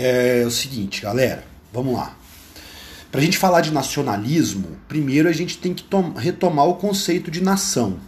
é 0.00 0.44
o 0.46 0.50
seguinte, 0.50 1.02
galera, 1.02 1.44
vamos 1.72 1.94
lá. 1.94 2.16
Para 3.10 3.20
a 3.20 3.24
gente 3.24 3.36
falar 3.36 3.62
de 3.62 3.72
nacionalismo, 3.72 4.76
primeiro 4.86 5.28
a 5.28 5.32
gente 5.32 5.58
tem 5.58 5.74
que 5.74 5.84
retomar 6.16 6.66
o 6.66 6.74
conceito 6.74 7.32
de 7.32 7.42
nação, 7.42 7.98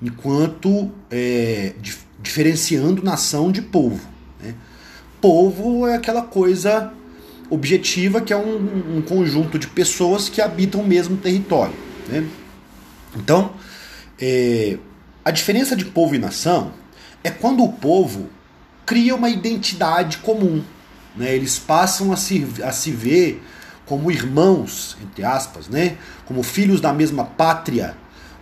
enquanto 0.00 0.92
é, 1.10 1.74
dif 1.80 2.08
diferenciando 2.22 3.02
nação 3.02 3.50
de 3.50 3.62
povo. 3.62 4.06
Né? 4.42 4.54
Povo 5.22 5.86
é 5.86 5.94
aquela 5.94 6.20
coisa 6.20 6.92
objetiva 7.48 8.20
que 8.20 8.30
é 8.30 8.36
um, 8.36 8.98
um, 8.98 9.02
conjunto 9.02 9.58
de 9.58 9.66
pessoas 9.66 10.28
que 10.28 10.40
habitam 10.40 10.82
o 10.82 10.86
mesmo 10.86 11.16
território. 11.16 11.74
Né? 12.08 12.28
Então, 13.16 13.54
é, 14.20 14.76
a 15.24 15.30
diferença 15.30 15.74
de 15.74 15.86
povo 15.86 16.14
e 16.14 16.18
nação 16.18 16.74
é 17.24 17.30
quando 17.30 17.64
o 17.64 17.72
povo 17.72 18.28
cria 18.84 19.14
uma 19.14 19.30
identidade 19.30 20.18
comum. 20.18 20.62
Né? 21.20 21.34
Eles 21.34 21.58
passam 21.58 22.12
a 22.12 22.16
se, 22.16 22.46
a 22.64 22.72
se 22.72 22.90
ver 22.90 23.44
como 23.84 24.10
irmãos, 24.10 24.96
entre 25.02 25.22
aspas, 25.22 25.68
né? 25.68 25.98
como 26.24 26.42
filhos 26.42 26.80
da 26.80 26.94
mesma 26.94 27.24
pátria, 27.24 27.94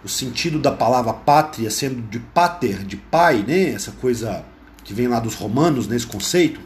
o 0.04 0.08
sentido 0.08 0.60
da 0.60 0.70
palavra 0.70 1.12
pátria 1.12 1.72
sendo 1.72 2.00
de 2.02 2.20
pater, 2.20 2.84
de 2.84 2.96
pai, 2.96 3.44
né? 3.44 3.70
essa 3.70 3.90
coisa 3.90 4.44
que 4.84 4.94
vem 4.94 5.08
lá 5.08 5.18
dos 5.18 5.34
romanos, 5.34 5.88
nesse 5.88 6.06
conceito. 6.06 6.60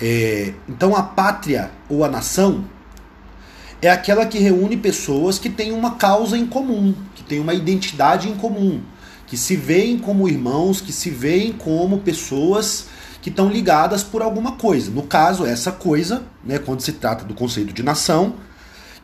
É, 0.00 0.54
então 0.66 0.96
a 0.96 1.02
pátria 1.02 1.70
ou 1.86 2.02
a 2.02 2.08
nação 2.08 2.64
é 3.82 3.90
aquela 3.90 4.24
que 4.24 4.38
reúne 4.38 4.78
pessoas 4.78 5.38
que 5.38 5.50
têm 5.50 5.70
uma 5.72 5.96
causa 5.96 6.38
em 6.38 6.46
comum, 6.46 6.94
que 7.14 7.22
têm 7.22 7.40
uma 7.40 7.52
identidade 7.52 8.26
em 8.26 8.34
comum, 8.36 8.80
que 9.26 9.36
se 9.36 9.54
veem 9.54 9.98
como 9.98 10.26
irmãos, 10.26 10.80
que 10.80 10.94
se 10.94 11.10
veem 11.10 11.52
como 11.52 11.98
pessoas 11.98 12.86
que 13.22 13.30
estão 13.30 13.48
ligadas 13.48 14.02
por 14.02 14.20
alguma 14.20 14.52
coisa. 14.52 14.90
No 14.90 15.04
caso, 15.04 15.46
essa 15.46 15.70
coisa, 15.70 16.24
né, 16.44 16.58
quando 16.58 16.80
se 16.80 16.92
trata 16.92 17.24
do 17.24 17.32
conceito 17.32 17.72
de 17.72 17.82
nação, 17.82 18.34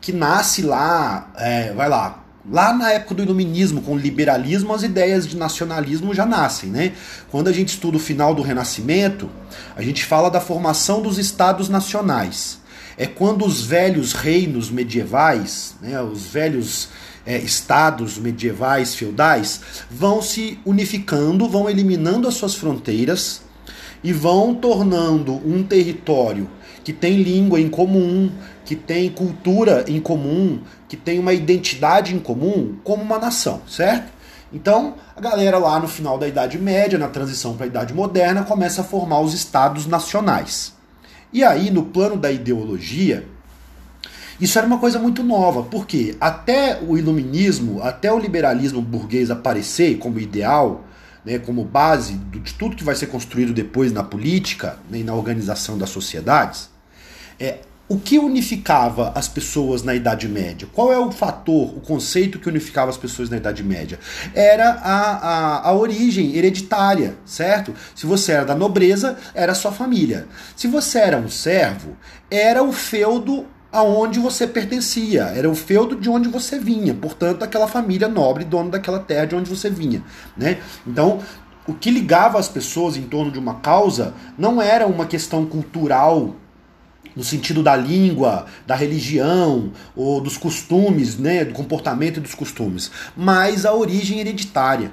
que 0.01 0.11
nasce 0.11 0.61
lá, 0.61 1.31
é, 1.37 1.71
vai 1.73 1.87
lá, 1.87 2.21
lá 2.49 2.73
na 2.73 2.91
época 2.91 3.15
do 3.15 3.23
iluminismo, 3.23 3.81
com 3.81 3.93
o 3.93 3.97
liberalismo, 3.97 4.73
as 4.73 4.83
ideias 4.83 5.25
de 5.25 5.37
nacionalismo 5.37 6.13
já 6.13 6.25
nascem, 6.25 6.69
né? 6.69 6.91
Quando 7.31 7.47
a 7.47 7.53
gente 7.53 7.69
estuda 7.69 7.95
o 7.95 7.99
final 7.99 8.35
do 8.35 8.41
Renascimento, 8.41 9.29
a 9.75 9.81
gente 9.81 10.05
fala 10.05 10.29
da 10.29 10.41
formação 10.41 11.01
dos 11.01 11.17
estados 11.17 11.69
nacionais. 11.69 12.59
É 12.97 13.05
quando 13.05 13.45
os 13.45 13.63
velhos 13.63 14.11
reinos 14.11 14.69
medievais, 14.69 15.75
né, 15.81 16.01
os 16.01 16.25
velhos 16.25 16.89
é, 17.25 17.37
estados 17.37 18.17
medievais 18.17 18.93
feudais, 18.95 19.61
vão 19.89 20.21
se 20.21 20.59
unificando, 20.65 21.47
vão 21.47 21.69
eliminando 21.69 22.27
as 22.27 22.33
suas 22.33 22.55
fronteiras, 22.55 23.41
e 24.03 24.13
vão 24.13 24.53
tornando 24.53 25.33
um 25.33 25.63
território 25.63 26.49
que 26.83 26.93
tem 26.93 27.21
língua 27.21 27.59
em 27.59 27.69
comum, 27.69 28.31
que 28.65 28.75
tem 28.75 29.09
cultura 29.09 29.85
em 29.87 29.99
comum, 29.99 30.59
que 30.87 30.95
tem 30.95 31.19
uma 31.19 31.33
identidade 31.33 32.15
em 32.15 32.19
comum, 32.19 32.77
como 32.83 33.03
uma 33.03 33.19
nação, 33.19 33.61
certo? 33.67 34.11
Então, 34.51 34.95
a 35.15 35.21
galera 35.21 35.57
lá 35.59 35.79
no 35.79 35.87
final 35.87 36.17
da 36.17 36.27
Idade 36.27 36.57
Média, 36.57 36.97
na 36.97 37.07
transição 37.07 37.55
para 37.55 37.65
a 37.65 37.67
Idade 37.67 37.93
Moderna, 37.93 38.43
começa 38.43 38.81
a 38.81 38.83
formar 38.83 39.19
os 39.21 39.33
estados 39.33 39.85
nacionais. 39.85 40.73
E 41.31 41.43
aí, 41.43 41.69
no 41.69 41.83
plano 41.83 42.17
da 42.17 42.31
ideologia, 42.31 43.27
isso 44.41 44.57
era 44.57 44.65
uma 44.65 44.79
coisa 44.79 44.97
muito 44.97 45.21
nova, 45.21 45.63
porque 45.63 46.15
até 46.19 46.79
o 46.81 46.97
iluminismo, 46.97 47.83
até 47.83 48.11
o 48.11 48.17
liberalismo 48.17 48.81
burguês 48.81 49.29
aparecer 49.29 49.97
como 49.97 50.19
ideal, 50.19 50.85
né, 51.29 51.37
como 51.37 51.63
base 51.63 52.13
de 52.15 52.53
tudo 52.55 52.75
que 52.75 52.83
vai 52.83 52.95
ser 52.95 53.05
construído 53.05 53.53
depois 53.53 53.91
na 53.91 54.03
política 54.03 54.79
né, 54.89 54.99
e 54.99 55.03
na 55.03 55.13
organização 55.13 55.77
das 55.77 55.91
sociedades, 55.91 56.71
é, 57.39 57.59
o 57.87 57.99
que 57.99 58.17
unificava 58.17 59.11
as 59.15 59.27
pessoas 59.27 59.83
na 59.83 59.93
Idade 59.93 60.27
Média? 60.27 60.67
Qual 60.73 60.91
é 60.91 60.97
o 60.97 61.11
fator, 61.11 61.75
o 61.75 61.81
conceito 61.81 62.39
que 62.39 62.49
unificava 62.49 62.89
as 62.89 62.97
pessoas 62.97 63.29
na 63.29 63.37
Idade 63.37 63.63
Média? 63.63 63.99
Era 64.33 64.71
a, 64.71 65.11
a, 65.17 65.69
a 65.69 65.73
origem 65.73 66.35
hereditária, 66.35 67.15
certo? 67.25 67.73
Se 67.95 68.07
você 68.07 68.31
era 68.31 68.45
da 68.45 68.55
nobreza, 68.55 69.17
era 69.33 69.53
sua 69.53 69.71
família. 69.71 70.27
Se 70.55 70.67
você 70.67 70.99
era 70.99 71.17
um 71.17 71.29
servo, 71.29 71.95
era 72.29 72.63
o 72.63 72.71
feudo 72.71 73.47
aonde 73.71 74.19
você 74.19 74.47
pertencia, 74.47 75.23
era 75.25 75.49
o 75.49 75.55
feudo 75.55 75.95
de 75.95 76.09
onde 76.09 76.27
você 76.27 76.57
vinha, 76.57 76.93
portanto, 76.93 77.43
aquela 77.43 77.67
família 77.67 78.07
nobre, 78.07 78.43
dono 78.43 78.71
daquela 78.71 78.99
terra 78.99 79.25
de 79.25 79.35
onde 79.35 79.49
você 79.49 79.69
vinha, 79.69 80.03
né? 80.35 80.59
Então, 80.85 81.19
o 81.67 81.73
que 81.73 81.91
ligava 81.91 82.39
as 82.39 82.49
pessoas 82.49 82.97
em 82.97 83.03
torno 83.03 83.31
de 83.31 83.37
uma 83.37 83.55
causa 83.55 84.13
não 84.37 84.59
era 84.59 84.87
uma 84.87 85.05
questão 85.05 85.45
cultural 85.45 86.35
no 87.15 87.23
sentido 87.23 87.61
da 87.61 87.75
língua, 87.75 88.45
da 88.65 88.75
religião 88.75 89.71
ou 89.95 90.21
dos 90.21 90.37
costumes, 90.37 91.17
né, 91.17 91.45
do 91.45 91.53
comportamento 91.53 92.17
e 92.17 92.21
dos 92.21 92.33
costumes, 92.33 92.91
mas 93.15 93.65
a 93.65 93.73
origem 93.73 94.19
hereditária. 94.19 94.91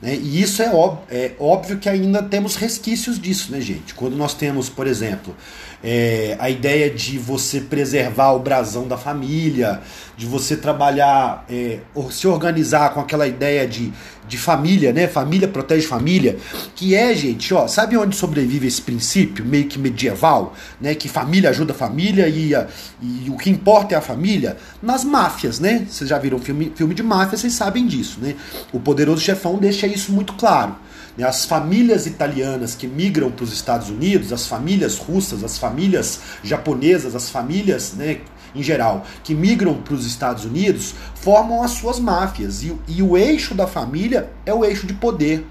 Né? 0.00 0.14
E 0.14 0.40
isso 0.40 0.62
é, 0.62 0.70
óbvio, 0.72 1.04
é 1.10 1.32
óbvio 1.38 1.78
que 1.78 1.88
ainda 1.88 2.22
temos 2.22 2.56
resquícios 2.56 3.20
disso, 3.20 3.52
né, 3.52 3.60
gente? 3.60 3.94
Quando 3.94 4.16
nós 4.16 4.32
temos, 4.32 4.68
por 4.68 4.86
exemplo, 4.86 5.36
é, 5.82 6.36
a 6.38 6.48
ideia 6.48 6.90
de 6.90 7.18
você 7.18 7.60
preservar 7.60 8.32
o 8.32 8.38
brasão 8.38 8.88
da 8.88 8.96
família, 8.96 9.80
de 10.16 10.26
você 10.26 10.56
trabalhar, 10.56 11.44
é, 11.50 11.80
se 12.10 12.26
organizar 12.26 12.92
com 12.94 13.00
aquela 13.00 13.26
ideia 13.26 13.66
de, 13.66 13.92
de 14.30 14.38
família, 14.38 14.92
né? 14.92 15.08
Família 15.08 15.48
protege 15.48 15.86
família, 15.86 16.38
que 16.76 16.94
é, 16.94 17.12
gente, 17.14 17.52
ó, 17.52 17.66
sabe 17.66 17.96
onde 17.96 18.14
sobrevive 18.14 18.68
esse 18.68 18.80
princípio 18.80 19.44
meio 19.44 19.66
que 19.66 19.76
medieval, 19.78 20.54
né? 20.80 20.94
Que 20.94 21.08
família 21.08 21.50
ajuda 21.50 21.74
família 21.74 22.28
e, 22.28 22.54
a, 22.54 22.68
e 23.02 23.28
o 23.28 23.36
que 23.36 23.50
importa 23.50 23.94
é 23.94 23.98
a 23.98 24.00
família? 24.00 24.56
Nas 24.80 25.04
máfias, 25.04 25.58
né? 25.58 25.84
Vocês 25.90 26.08
já 26.08 26.16
viram 26.16 26.38
filme, 26.38 26.72
filme 26.76 26.94
de 26.94 27.02
máfia, 27.02 27.36
vocês 27.36 27.52
sabem 27.52 27.86
disso, 27.86 28.20
né? 28.22 28.36
O 28.72 28.78
poderoso 28.78 29.20
chefão 29.20 29.58
deixa 29.58 29.86
isso 29.88 30.12
muito 30.12 30.32
claro. 30.34 30.76
Né? 31.18 31.26
As 31.26 31.44
famílias 31.44 32.06
italianas 32.06 32.76
que 32.76 32.86
migram 32.86 33.32
para 33.32 33.44
os 33.44 33.52
Estados 33.52 33.90
Unidos, 33.90 34.32
as 34.32 34.46
famílias 34.46 34.96
russas, 34.96 35.42
as 35.42 35.58
famílias 35.58 36.20
japonesas, 36.44 37.16
as 37.16 37.28
famílias 37.28 37.94
né, 37.94 38.20
em 38.54 38.62
geral 38.62 39.04
que 39.22 39.34
migram 39.34 39.74
para 39.74 39.94
os 39.94 40.06
Estados 40.06 40.44
Unidos 40.44 40.94
formam 41.14 41.62
as 41.62 41.72
suas 41.72 41.98
máfias. 41.98 42.62
E, 42.62 42.76
e 42.88 43.02
o 43.02 43.16
eixo 43.16 43.54
da 43.54 43.66
família 43.66 44.30
é 44.44 44.52
o 44.52 44.64
eixo 44.64 44.86
de 44.86 44.94
poder 44.94 45.46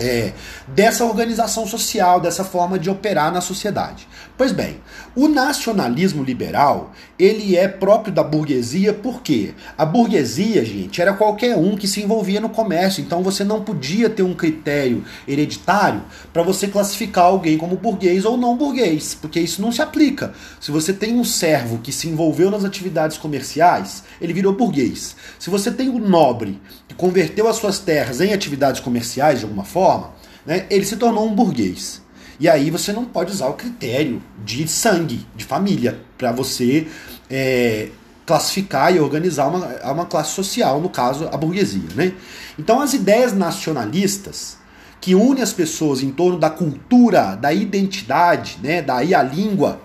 é, 0.00 0.32
dessa 0.66 1.04
organização 1.04 1.66
social, 1.66 2.20
dessa 2.20 2.42
forma 2.42 2.78
de 2.78 2.88
operar 2.88 3.30
na 3.32 3.40
sociedade. 3.40 4.08
Pois 4.36 4.50
bem, 4.52 4.80
o 5.14 5.28
nacionalismo 5.28 6.24
liberal 6.24 6.92
ele 7.18 7.54
é 7.56 7.68
próprio 7.68 8.12
da 8.12 8.24
burguesia 8.24 8.94
porque 8.94 9.52
a 9.76 9.84
burguesia, 9.84 10.64
gente, 10.64 11.02
era 11.02 11.12
qualquer 11.12 11.54
um 11.56 11.76
que 11.76 11.86
se 11.86 12.02
envolvia 12.02 12.40
no 12.40 12.48
comércio, 12.48 13.02
então 13.02 13.22
você 13.22 13.44
não 13.44 13.62
podia 13.62 14.08
ter 14.08 14.22
um 14.22 14.32
critério 14.32 15.04
hereditário 15.28 16.02
para 16.32 16.42
você 16.42 16.66
classificar 16.66 17.24
alguém 17.24 17.58
como 17.58 17.76
burguês 17.76 18.24
ou 18.24 18.38
não 18.38 18.56
burguês, 18.56 19.14
porque 19.14 19.38
isso 19.38 19.60
não 19.60 19.70
se 19.70 19.82
aplica. 19.82 20.32
Se 20.58 20.70
você 20.70 20.94
tem 20.94 21.18
um 21.18 21.24
servo 21.24 21.78
que 21.78 21.92
se 21.92 22.08
envolveu 22.08 22.50
nas 22.50 22.64
atividades 22.64 23.18
comerciais, 23.18 24.04
ele 24.20 24.32
virou 24.32 24.54
burguês. 24.54 25.14
Se 25.38 25.50
você 25.50 25.70
tem 25.70 25.90
um 25.90 25.98
nobre 25.98 26.58
que 26.88 26.94
converteu 26.94 27.46
as 27.46 27.56
suas 27.56 27.78
terras 27.78 28.22
em 28.22 28.32
atividades 28.32 28.80
comerciais 28.80 29.40
de 29.40 29.44
alguma 29.44 29.64
forma, 29.64 29.89
né, 30.46 30.66
ele 30.70 30.84
se 30.84 30.96
tornou 30.96 31.26
um 31.26 31.34
burguês. 31.34 32.02
E 32.38 32.48
aí 32.48 32.70
você 32.70 32.92
não 32.92 33.04
pode 33.04 33.30
usar 33.32 33.48
o 33.48 33.54
critério 33.54 34.22
de 34.44 34.66
sangue, 34.66 35.26
de 35.36 35.44
família, 35.44 36.00
para 36.16 36.32
você 36.32 36.88
é, 37.28 37.88
classificar 38.26 38.94
e 38.94 38.98
organizar 39.00 39.48
uma, 39.48 39.92
uma 39.92 40.06
classe 40.06 40.32
social, 40.32 40.80
no 40.80 40.88
caso, 40.88 41.28
a 41.30 41.36
burguesia. 41.36 41.88
Né? 41.94 42.14
Então 42.58 42.80
as 42.80 42.94
ideias 42.94 43.32
nacionalistas 43.34 44.58
que 45.00 45.14
unem 45.14 45.42
as 45.42 45.52
pessoas 45.52 46.02
em 46.02 46.10
torno 46.10 46.38
da 46.38 46.50
cultura, 46.50 47.34
da 47.34 47.52
identidade, 47.52 48.58
né? 48.62 48.82
daí 48.82 49.14
a 49.14 49.22
língua, 49.22 49.80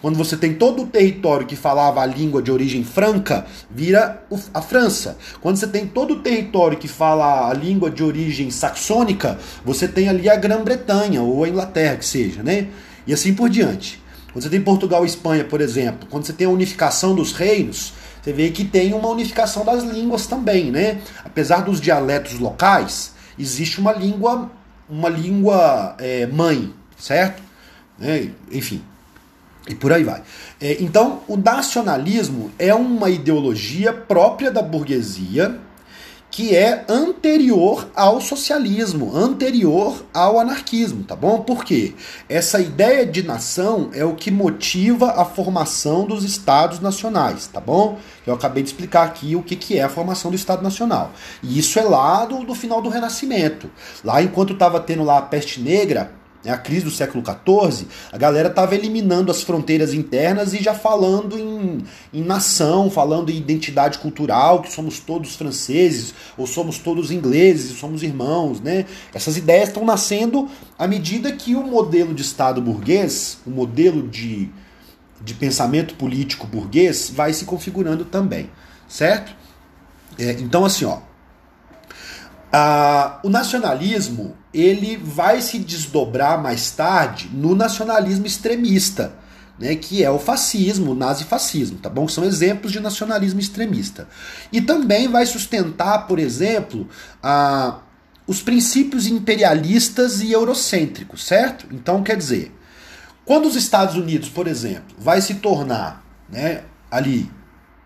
quando 0.00 0.16
você 0.16 0.36
tem 0.36 0.54
todo 0.54 0.82
o 0.82 0.86
território 0.86 1.46
que 1.46 1.56
falava 1.56 2.00
a 2.00 2.06
língua 2.06 2.40
de 2.40 2.52
origem 2.52 2.84
franca, 2.84 3.46
vira 3.70 4.22
a 4.54 4.62
França. 4.62 5.18
Quando 5.40 5.56
você 5.56 5.66
tem 5.66 5.86
todo 5.86 6.14
o 6.14 6.20
território 6.20 6.78
que 6.78 6.86
fala 6.86 7.48
a 7.48 7.54
língua 7.54 7.90
de 7.90 8.02
origem 8.02 8.50
saxônica, 8.50 9.38
você 9.64 9.88
tem 9.88 10.08
ali 10.08 10.28
a 10.28 10.36
Grã-Bretanha 10.36 11.22
ou 11.22 11.42
a 11.44 11.48
Inglaterra, 11.48 11.96
que 11.96 12.04
seja, 12.04 12.42
né? 12.42 12.68
E 13.06 13.12
assim 13.12 13.34
por 13.34 13.48
diante. 13.48 14.00
Quando 14.32 14.44
você 14.44 14.50
tem 14.50 14.60
Portugal 14.60 15.04
e 15.04 15.08
Espanha, 15.08 15.44
por 15.44 15.60
exemplo, 15.60 16.06
quando 16.10 16.24
você 16.24 16.32
tem 16.32 16.46
a 16.46 16.50
unificação 16.50 17.14
dos 17.14 17.32
reinos, 17.32 17.92
você 18.22 18.32
vê 18.32 18.50
que 18.50 18.64
tem 18.64 18.92
uma 18.92 19.08
unificação 19.08 19.64
das 19.64 19.82
línguas 19.82 20.26
também, 20.26 20.70
né? 20.70 21.00
Apesar 21.24 21.62
dos 21.62 21.80
dialetos 21.80 22.38
locais, 22.38 23.12
existe 23.38 23.80
uma 23.80 23.92
língua, 23.92 24.50
uma 24.88 25.08
língua 25.08 25.96
é, 25.98 26.26
mãe, 26.26 26.72
certo? 26.96 27.42
É, 28.00 28.28
enfim, 28.52 28.82
e 29.68 29.74
por 29.74 29.92
aí 29.92 30.04
vai. 30.04 30.22
É, 30.60 30.76
então, 30.80 31.20
o 31.28 31.36
nacionalismo 31.36 32.50
é 32.58 32.74
uma 32.74 33.10
ideologia 33.10 33.92
própria 33.92 34.50
da 34.50 34.62
burguesia 34.62 35.60
que 36.30 36.54
é 36.54 36.84
anterior 36.88 37.90
ao 37.94 38.20
socialismo, 38.20 39.16
anterior 39.16 40.04
ao 40.12 40.38
anarquismo, 40.38 41.02
tá 41.02 41.16
bom? 41.16 41.40
Por 41.40 41.64
quê? 41.64 41.94
Essa 42.28 42.60
ideia 42.60 43.06
de 43.06 43.22
nação 43.22 43.90
é 43.94 44.04
o 44.04 44.14
que 44.14 44.30
motiva 44.30 45.12
a 45.12 45.24
formação 45.24 46.04
dos 46.04 46.24
estados 46.24 46.80
nacionais, 46.80 47.46
tá 47.46 47.60
bom? 47.60 47.98
Eu 48.26 48.34
acabei 48.34 48.62
de 48.62 48.68
explicar 48.68 49.04
aqui 49.04 49.34
o 49.34 49.42
que, 49.42 49.56
que 49.56 49.78
é 49.78 49.82
a 49.82 49.88
formação 49.88 50.30
do 50.30 50.36
Estado 50.36 50.62
Nacional. 50.62 51.12
E 51.42 51.58
isso 51.58 51.78
é 51.78 51.82
lá 51.82 52.26
do, 52.26 52.44
do 52.44 52.54
final 52.54 52.82
do 52.82 52.90
Renascimento. 52.90 53.70
Lá, 54.04 54.22
enquanto 54.22 54.52
estava 54.52 54.78
tendo 54.80 55.02
lá 55.02 55.18
a 55.18 55.22
peste 55.22 55.60
negra, 55.60 56.12
né, 56.48 56.54
a 56.54 56.56
crise 56.56 56.86
do 56.86 56.90
século 56.90 57.22
XIV, 57.22 57.86
a 58.10 58.16
galera 58.16 58.48
estava 58.48 58.74
eliminando 58.74 59.30
as 59.30 59.42
fronteiras 59.42 59.92
internas 59.92 60.54
e 60.54 60.62
já 60.62 60.72
falando 60.72 61.38
em, 61.38 61.84
em 62.12 62.22
nação, 62.22 62.90
falando 62.90 63.30
em 63.30 63.36
identidade 63.36 63.98
cultural, 63.98 64.62
que 64.62 64.72
somos 64.72 64.98
todos 64.98 65.36
franceses, 65.36 66.14
ou 66.38 66.46
somos 66.46 66.78
todos 66.78 67.10
ingleses, 67.10 67.78
somos 67.78 68.02
irmãos, 68.02 68.60
né? 68.60 68.86
Essas 69.12 69.36
ideias 69.36 69.68
estão 69.68 69.84
nascendo 69.84 70.48
à 70.78 70.86
medida 70.86 71.30
que 71.32 71.54
o 71.54 71.62
modelo 71.62 72.14
de 72.14 72.22
Estado 72.22 72.62
burguês, 72.62 73.38
o 73.46 73.50
modelo 73.50 74.08
de, 74.08 74.48
de 75.20 75.34
pensamento 75.34 75.94
político 75.96 76.46
burguês, 76.46 77.12
vai 77.14 77.32
se 77.34 77.44
configurando 77.44 78.06
também, 78.06 78.50
certo? 78.88 79.36
É, 80.18 80.32
então, 80.32 80.64
assim, 80.64 80.86
ó, 80.86 81.00
o 83.22 83.28
nacionalismo 83.28 84.34
ele 84.58 84.96
vai 84.96 85.40
se 85.40 85.58
desdobrar 85.58 86.42
mais 86.42 86.70
tarde 86.70 87.30
no 87.32 87.54
nacionalismo 87.54 88.26
extremista, 88.26 89.14
né, 89.58 89.74
que 89.74 90.02
é 90.02 90.10
o 90.10 90.18
fascismo, 90.18 90.92
o 90.92 90.94
nazifascismo, 90.94 91.78
tá 91.78 91.88
bom? 91.88 92.06
São 92.06 92.24
exemplos 92.24 92.72
de 92.72 92.80
nacionalismo 92.80 93.40
extremista. 93.40 94.08
E 94.52 94.60
também 94.60 95.08
vai 95.08 95.26
sustentar, 95.26 96.06
por 96.06 96.18
exemplo, 96.18 96.88
ah, 97.22 97.78
os 98.26 98.40
princípios 98.40 99.06
imperialistas 99.06 100.20
e 100.20 100.32
eurocêntricos, 100.32 101.24
certo? 101.24 101.66
Então, 101.72 102.02
quer 102.02 102.16
dizer, 102.16 102.52
quando 103.24 103.46
os 103.46 103.56
Estados 103.56 103.96
Unidos, 103.96 104.28
por 104.28 104.46
exemplo, 104.46 104.96
vai 104.98 105.20
se 105.20 105.34
tornar 105.34 106.04
né, 106.28 106.62
ali 106.90 107.30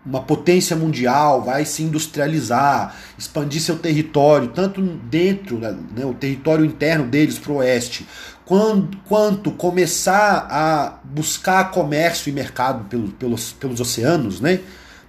uma 0.05 0.21
potência 0.21 0.75
mundial, 0.75 1.41
vai 1.41 1.63
se 1.65 1.81
industrializar, 1.81 2.95
expandir 3.17 3.61
seu 3.61 3.77
território, 3.77 4.49
tanto 4.49 4.81
dentro, 4.81 5.57
né, 5.57 5.75
né 5.95 6.05
o 6.05 6.13
território 6.13 6.65
interno 6.65 7.05
deles 7.05 7.39
para 7.39 7.51
o 7.53 7.55
oeste, 7.57 8.05
quanto, 8.45 8.97
quanto 9.07 9.51
começar 9.51 10.47
a 10.49 10.99
buscar 11.03 11.71
comércio 11.71 12.29
e 12.29 12.33
mercado 12.33 12.85
pelo, 12.85 13.09
pelos, 13.09 13.53
pelos 13.53 13.79
oceanos, 13.79 14.41
né, 14.41 14.59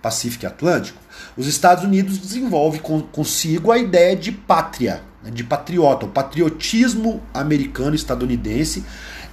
Pacífico 0.01 0.45
e 0.45 0.47
Atlântico, 0.47 1.01
os 1.37 1.47
Estados 1.47 1.83
Unidos 1.83 2.19
desenvolvem 2.19 2.81
consigo 3.11 3.73
a 3.73 3.79
ideia 3.79 4.15
de 4.15 4.31
pátria, 4.31 5.03
né, 5.25 5.31
de 5.31 5.43
patriota, 5.43 6.07
o 6.07 6.11
patriotismo 6.11 7.21
americano-estadunidense 7.33 8.85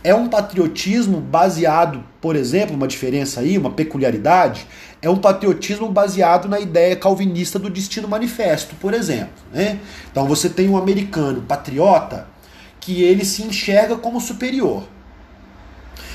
é 0.03 0.15
um 0.15 0.27
patriotismo 0.27 1.19
baseado, 1.19 2.03
por 2.19 2.35
exemplo, 2.35 2.75
uma 2.75 2.87
diferença 2.87 3.41
aí, 3.41 3.57
uma 3.57 3.69
peculiaridade, 3.69 4.65
é 5.01 5.09
um 5.09 5.17
patriotismo 5.17 5.89
baseado 5.89 6.47
na 6.47 6.59
ideia 6.59 6.95
calvinista 6.95 7.59
do 7.59 7.69
destino 7.69 8.07
manifesto, 8.07 8.75
por 8.75 8.93
exemplo. 8.93 9.33
Né? 9.53 9.79
Então 10.11 10.27
você 10.27 10.49
tem 10.49 10.69
um 10.69 10.77
americano 10.77 11.41
patriota 11.41 12.27
que 12.79 13.03
ele 13.03 13.23
se 13.23 13.43
enxerga 13.43 13.95
como 13.95 14.19
superior. 14.19 14.83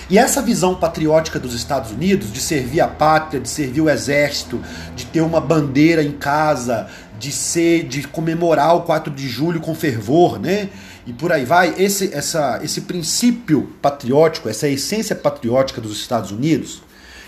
E 0.08 0.18
essa 0.18 0.40
visão 0.40 0.76
patriótica 0.76 1.38
dos 1.38 1.52
Estados 1.54 1.90
Unidos, 1.90 2.32
de 2.32 2.40
servir 2.40 2.80
a 2.80 2.86
pátria, 2.86 3.40
de 3.40 3.48
servir 3.48 3.80
o 3.80 3.90
exército, 3.90 4.60
de 4.94 5.04
ter 5.06 5.20
uma 5.20 5.40
bandeira 5.40 6.02
em 6.02 6.12
casa, 6.12 6.88
de 7.18 7.32
ser, 7.32 7.84
de 7.84 8.06
comemorar 8.06 8.76
o 8.76 8.82
4 8.82 9.12
de 9.12 9.28
julho 9.28 9.60
com 9.60 9.74
fervor, 9.74 10.38
né? 10.38 10.68
E 11.06 11.12
por 11.12 11.32
aí 11.32 11.44
vai, 11.44 11.74
esse, 11.78 12.12
essa, 12.12 12.60
esse 12.62 12.80
princípio 12.80 13.70
patriótico, 13.80 14.48
essa 14.48 14.68
essência 14.68 15.14
patriótica 15.14 15.80
dos 15.80 15.96
Estados 15.98 16.32
Unidos, 16.32 16.82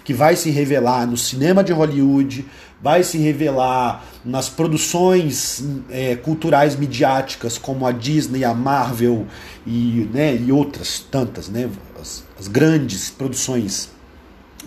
que 0.05 0.13
vai 0.13 0.35
se 0.35 0.51
revelar 0.51 1.07
no 1.07 1.17
cinema 1.17 1.63
de 1.63 1.73
Hollywood, 1.73 2.45
vai 2.83 3.03
se 3.03 3.19
revelar 3.19 4.05
nas 4.25 4.49
produções 4.49 5.63
é, 5.91 6.17
culturais 6.17 6.77
midiáticas 6.77 7.59
como 7.59 7.87
a 7.87 7.93
Disney, 7.93 8.45
a 8.45 8.55
Marvel 8.55 9.27
e, 9.67 10.09
né, 10.13 10.35
e 10.35 10.51
outras 10.51 10.99
tantas, 10.99 11.49
né, 11.49 11.69
as, 12.01 12.25
as 12.39 12.49
grandes 12.49 13.11
produções 13.11 13.91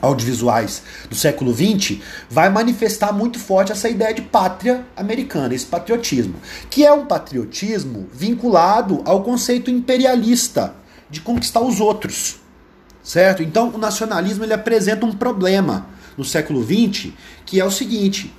audiovisuais 0.02 0.82
do 1.10 1.16
século 1.16 1.54
XX, 1.54 2.00
vai 2.30 2.50
manifestar 2.50 3.14
muito 3.14 3.40
forte 3.40 3.72
essa 3.72 3.88
ideia 3.88 4.14
de 4.14 4.22
pátria 4.22 4.86
americana, 4.96 5.54
esse 5.54 5.66
patriotismo, 5.66 6.36
que 6.70 6.86
é 6.86 6.92
um 6.92 7.06
patriotismo 7.06 8.08
vinculado 8.14 9.02
ao 9.06 9.24
conceito 9.24 9.70
imperialista 9.70 10.74
de 11.10 11.22
conquistar 11.22 11.62
os 11.62 11.80
outros. 11.80 12.40
Certo? 13.04 13.42
Então 13.42 13.70
o 13.70 13.78
nacionalismo 13.78 14.44
ele 14.44 14.54
apresenta 14.54 15.06
um 15.06 15.12
problema 15.12 15.88
no 16.18 16.24
século 16.24 16.64
XX, 16.64 17.12
que 17.46 17.60
é 17.60 17.66
o 17.66 17.72
seguinte: 17.72 18.32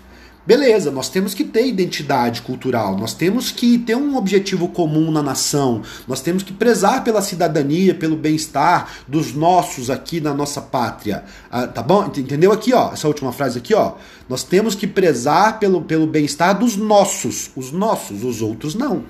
beleza, 0.46 0.90
nós 0.90 1.08
temos 1.08 1.34
que 1.34 1.44
ter 1.44 1.66
identidade 1.66 2.42
cultural, 2.42 2.96
nós 2.96 3.14
temos 3.14 3.50
que 3.50 3.78
ter 3.78 3.96
um 3.96 4.16
objetivo 4.16 4.68
comum 4.68 5.10
na 5.10 5.22
nação, 5.22 5.82
nós 6.06 6.20
temos 6.20 6.42
que 6.42 6.52
prezar 6.52 7.04
pela 7.04 7.22
cidadania, 7.22 7.94
pelo 7.94 8.16
bem-estar 8.16 8.90
dos 9.06 9.32
nossos 9.34 9.90
aqui 9.90 10.20
na 10.20 10.34
nossa 10.34 10.60
pátria. 10.60 11.24
Ah, 11.50 11.66
tá 11.66 11.82
bom? 11.82 12.06
Entendeu 12.06 12.52
aqui, 12.52 12.72
ó? 12.72 12.92
Essa 12.92 13.08
última 13.08 13.32
frase 13.32 13.58
aqui, 13.58 13.74
ó. 13.74 13.94
Nós 14.28 14.42
temos 14.42 14.74
que 14.74 14.86
prezar 14.86 15.58
pelo, 15.58 15.82
pelo 15.82 16.06
bem-estar 16.06 16.58
dos 16.58 16.76
nossos, 16.76 17.50
os 17.54 17.70
nossos, 17.70 18.24
os 18.24 18.42
outros 18.42 18.74
não. 18.74 19.04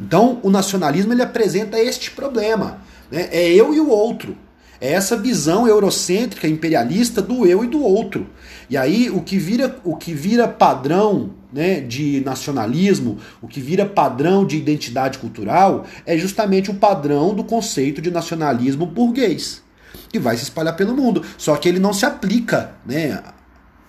Então, 0.00 0.40
o 0.42 0.50
nacionalismo 0.50 1.12
ele 1.12 1.22
apresenta 1.22 1.78
este 1.78 2.10
problema. 2.10 2.78
Né? 3.10 3.28
É 3.30 3.52
eu 3.52 3.74
e 3.74 3.80
o 3.80 3.88
outro. 3.88 4.36
É 4.80 4.92
essa 4.92 5.16
visão 5.16 5.68
eurocêntrica, 5.68 6.48
imperialista 6.48 7.20
do 7.20 7.46
eu 7.46 7.62
e 7.62 7.66
do 7.66 7.82
outro. 7.82 8.26
E 8.68 8.76
aí 8.76 9.10
o 9.10 9.20
que 9.20 9.36
vira, 9.36 9.78
o 9.84 9.94
que 9.94 10.14
vira 10.14 10.48
padrão 10.48 11.30
né, 11.52 11.80
de 11.80 12.22
nacionalismo, 12.24 13.18
o 13.42 13.48
que 13.48 13.60
vira 13.60 13.84
padrão 13.84 14.46
de 14.46 14.56
identidade 14.56 15.18
cultural, 15.18 15.84
é 16.06 16.16
justamente 16.16 16.70
o 16.70 16.74
padrão 16.74 17.34
do 17.34 17.44
conceito 17.44 18.00
de 18.00 18.10
nacionalismo 18.10 18.86
burguês, 18.86 19.62
que 20.08 20.18
vai 20.18 20.36
se 20.36 20.44
espalhar 20.44 20.76
pelo 20.76 20.96
mundo. 20.96 21.22
Só 21.36 21.56
que 21.56 21.68
ele 21.68 21.78
não 21.78 21.92
se 21.92 22.06
aplica 22.06 22.72
né, 22.86 23.22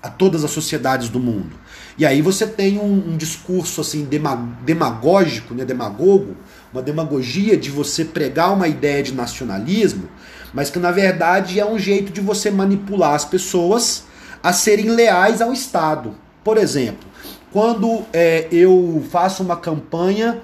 a 0.04 0.10
todas 0.10 0.44
as 0.44 0.52
sociedades 0.52 1.08
do 1.08 1.20
mundo. 1.20 1.62
E 1.98 2.06
aí 2.06 2.22
você 2.22 2.48
tem 2.48 2.80
um, 2.80 3.12
um 3.14 3.18
discurso 3.18 3.80
assim 3.80 4.08
demagógico, 4.64 5.54
né, 5.54 5.64
demagogo, 5.64 6.36
uma 6.74 6.82
demagogia 6.82 7.56
de 7.56 7.70
você 7.70 8.04
pregar 8.04 8.54
uma 8.54 8.68
ideia 8.68 9.04
de 9.04 9.14
nacionalismo 9.14 10.10
mas 10.54 10.70
que 10.70 10.80
na 10.80 10.92
verdade 10.92 11.60
é 11.60 11.66
um 11.66 11.78
jeito 11.78 12.12
de 12.12 12.22
você 12.22 12.52
manipular 12.52 13.14
as 13.14 13.26
pessoas 13.26 14.04
a 14.44 14.52
serem 14.54 14.90
leais 14.90 15.42
ao 15.42 15.54
Estado. 15.54 16.16
Por 16.44 16.58
exemplo, 16.58 17.08
quando 17.52 18.04
é, 18.12 18.48
eu 18.52 19.04
faço 19.12 19.44
uma 19.44 19.58
campanha 19.58 20.42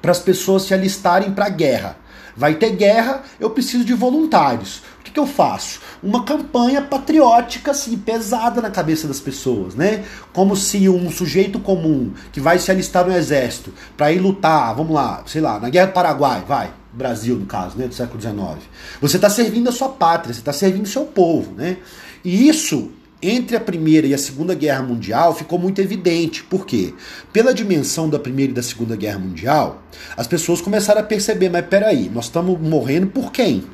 para 0.00 0.10
as 0.10 0.18
pessoas 0.18 0.62
se 0.62 0.74
alistarem 0.74 1.32
para 1.32 1.46
a 1.46 1.50
guerra. 1.50 1.96
Vai 2.36 2.54
ter 2.54 2.70
guerra, 2.70 3.22
eu 3.38 3.50
preciso 3.50 3.84
de 3.84 3.94
voluntários. 3.94 4.82
O 4.98 5.04
que, 5.04 5.12
que 5.12 5.20
eu 5.20 5.26
faço? 5.26 5.80
Uma 6.02 6.24
campanha 6.24 6.82
patriótica 6.82 7.70
assim, 7.70 7.96
pesada 7.96 8.60
na 8.60 8.70
cabeça 8.70 9.06
das 9.06 9.20
pessoas, 9.20 9.76
né? 9.76 10.04
Como 10.32 10.56
se 10.56 10.88
um 10.88 11.10
sujeito 11.12 11.60
comum 11.60 12.12
que 12.32 12.40
vai 12.40 12.58
se 12.58 12.72
alistar 12.72 13.06
no 13.06 13.14
exército 13.14 13.72
para 13.96 14.10
ir 14.10 14.18
lutar, 14.18 14.74
vamos 14.74 14.92
lá, 14.92 15.22
sei 15.26 15.40
lá, 15.40 15.60
na 15.60 15.68
Guerra 15.68 15.86
do 15.86 15.92
Paraguai, 15.92 16.42
vai, 16.46 16.72
Brasil, 16.94 17.36
no 17.36 17.46
caso, 17.46 17.76
né, 17.76 17.86
do 17.86 17.94
século 17.94 18.20
XIX. 18.20 18.36
Você 19.00 19.16
está 19.16 19.28
servindo 19.28 19.68
a 19.68 19.72
sua 19.72 19.88
pátria, 19.88 20.32
você 20.32 20.40
está 20.40 20.52
servindo 20.52 20.84
o 20.84 20.88
seu 20.88 21.04
povo. 21.04 21.52
Né? 21.52 21.78
E 22.24 22.48
isso, 22.48 22.90
entre 23.20 23.56
a 23.56 23.60
Primeira 23.60 24.06
e 24.06 24.14
a 24.14 24.18
Segunda 24.18 24.54
Guerra 24.54 24.82
Mundial, 24.82 25.34
ficou 25.34 25.58
muito 25.58 25.80
evidente. 25.80 26.44
Por 26.44 26.64
quê? 26.64 26.94
Pela 27.32 27.52
dimensão 27.52 28.08
da 28.08 28.18
Primeira 28.18 28.52
e 28.52 28.54
da 28.54 28.62
Segunda 28.62 28.94
Guerra 28.94 29.18
Mundial, 29.18 29.82
as 30.16 30.26
pessoas 30.26 30.60
começaram 30.60 31.00
a 31.00 31.04
perceber, 31.04 31.48
mas 31.50 31.66
peraí, 31.66 32.08
nós 32.08 32.26
estamos 32.26 32.58
morrendo 32.60 33.08
por 33.08 33.32
quem? 33.32 33.64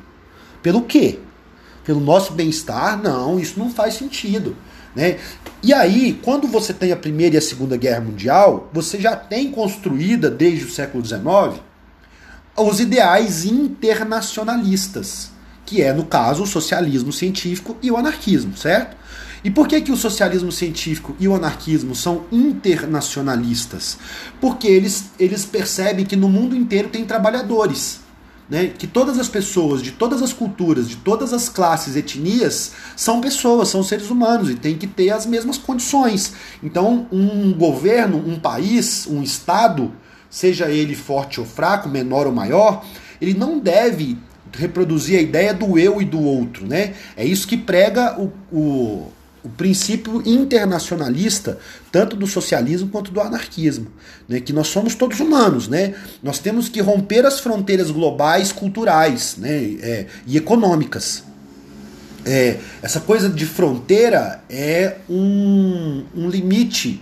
Pelo 0.63 0.81
quê? 0.81 1.19
Pelo 1.85 1.99
nosso 1.99 2.33
bem-estar? 2.33 3.01
Não, 3.01 3.39
isso 3.39 3.59
não 3.59 3.69
faz 3.69 3.93
sentido. 3.93 4.55
Né? 4.95 5.17
E 5.63 5.73
aí, 5.73 6.19
quando 6.21 6.47
você 6.47 6.73
tem 6.73 6.91
a 6.91 6.97
Primeira 6.97 7.35
e 7.35 7.37
a 7.37 7.41
Segunda 7.41 7.77
Guerra 7.77 8.01
Mundial, 8.01 8.69
você 8.73 8.99
já 8.99 9.15
tem 9.15 9.51
construída 9.51 10.29
desde 10.29 10.65
o 10.65 10.71
século 10.71 11.05
XIX 11.05 11.61
os 12.57 12.79
ideais 12.79 13.45
internacionalistas, 13.45 15.31
que 15.65 15.81
é, 15.81 15.93
no 15.93 16.05
caso, 16.05 16.43
o 16.43 16.47
socialismo 16.47 17.11
científico 17.11 17.77
e 17.81 17.89
o 17.89 17.97
anarquismo, 17.97 18.55
certo? 18.57 18.97
E 19.43 19.49
por 19.49 19.67
que, 19.67 19.81
que 19.81 19.91
o 19.91 19.97
socialismo 19.97 20.51
científico 20.51 21.15
e 21.19 21.27
o 21.27 21.33
anarquismo 21.35 21.95
são 21.95 22.25
internacionalistas? 22.31 23.97
Porque 24.39 24.67
eles, 24.67 25.05
eles 25.17 25.45
percebem 25.45 26.05
que 26.05 26.15
no 26.15 26.29
mundo 26.29 26.55
inteiro 26.55 26.89
tem 26.89 27.05
trabalhadores. 27.05 28.01
né, 28.51 28.67
que 28.67 28.85
todas 28.85 29.17
as 29.17 29.29
pessoas, 29.29 29.81
de 29.81 29.91
todas 29.91 30.21
as 30.21 30.33
culturas, 30.33 30.89
de 30.89 30.97
todas 30.97 31.31
as 31.31 31.47
classes, 31.47 31.95
etnias, 31.95 32.73
são 32.97 33.21
pessoas, 33.21 33.69
são 33.69 33.81
seres 33.81 34.09
humanos 34.09 34.49
e 34.49 34.55
tem 34.55 34.77
que 34.77 34.85
ter 34.85 35.09
as 35.09 35.25
mesmas 35.25 35.57
condições. 35.57 36.33
Então, 36.61 37.07
um 37.09 37.53
governo, 37.53 38.17
um 38.17 38.37
país, 38.37 39.07
um 39.07 39.23
Estado, 39.23 39.93
seja 40.31 40.71
ele 40.71 40.95
forte 40.95 41.39
ou 41.39 41.45
fraco, 41.45 41.87
menor 41.87 42.25
ou 42.25 42.33
maior, 42.33 42.83
ele 43.21 43.35
não 43.35 43.59
deve 43.59 44.17
reproduzir 44.51 45.19
a 45.19 45.21
ideia 45.21 45.53
do 45.53 45.77
eu 45.77 46.01
e 46.01 46.05
do 46.05 46.19
outro. 46.19 46.65
Né? 46.65 46.95
É 47.15 47.23
isso 47.23 47.47
que 47.47 47.55
prega 47.57 48.19
o, 48.19 48.31
o 48.51 49.11
o 49.43 49.49
princípio 49.49 50.21
internacionalista, 50.25 51.57
tanto 51.91 52.15
do 52.15 52.27
socialismo 52.27 52.89
quanto 52.89 53.11
do 53.11 53.19
anarquismo, 53.19 53.87
né? 54.27 54.39
que 54.39 54.53
nós 54.53 54.67
somos 54.67 54.93
todos 54.93 55.19
humanos, 55.19 55.67
né? 55.67 55.95
nós 56.21 56.37
temos 56.37 56.69
que 56.69 56.79
romper 56.79 57.25
as 57.25 57.39
fronteiras 57.39 57.89
globais, 57.89 58.51
culturais 58.51 59.37
né? 59.37 59.77
É, 59.81 60.05
e 60.27 60.37
econômicas. 60.37 61.23
É, 62.23 62.57
essa 62.83 62.99
coisa 62.99 63.27
de 63.27 63.45
fronteira 63.47 64.43
é 64.47 64.97
um, 65.09 66.03
um 66.15 66.29
limite 66.29 67.01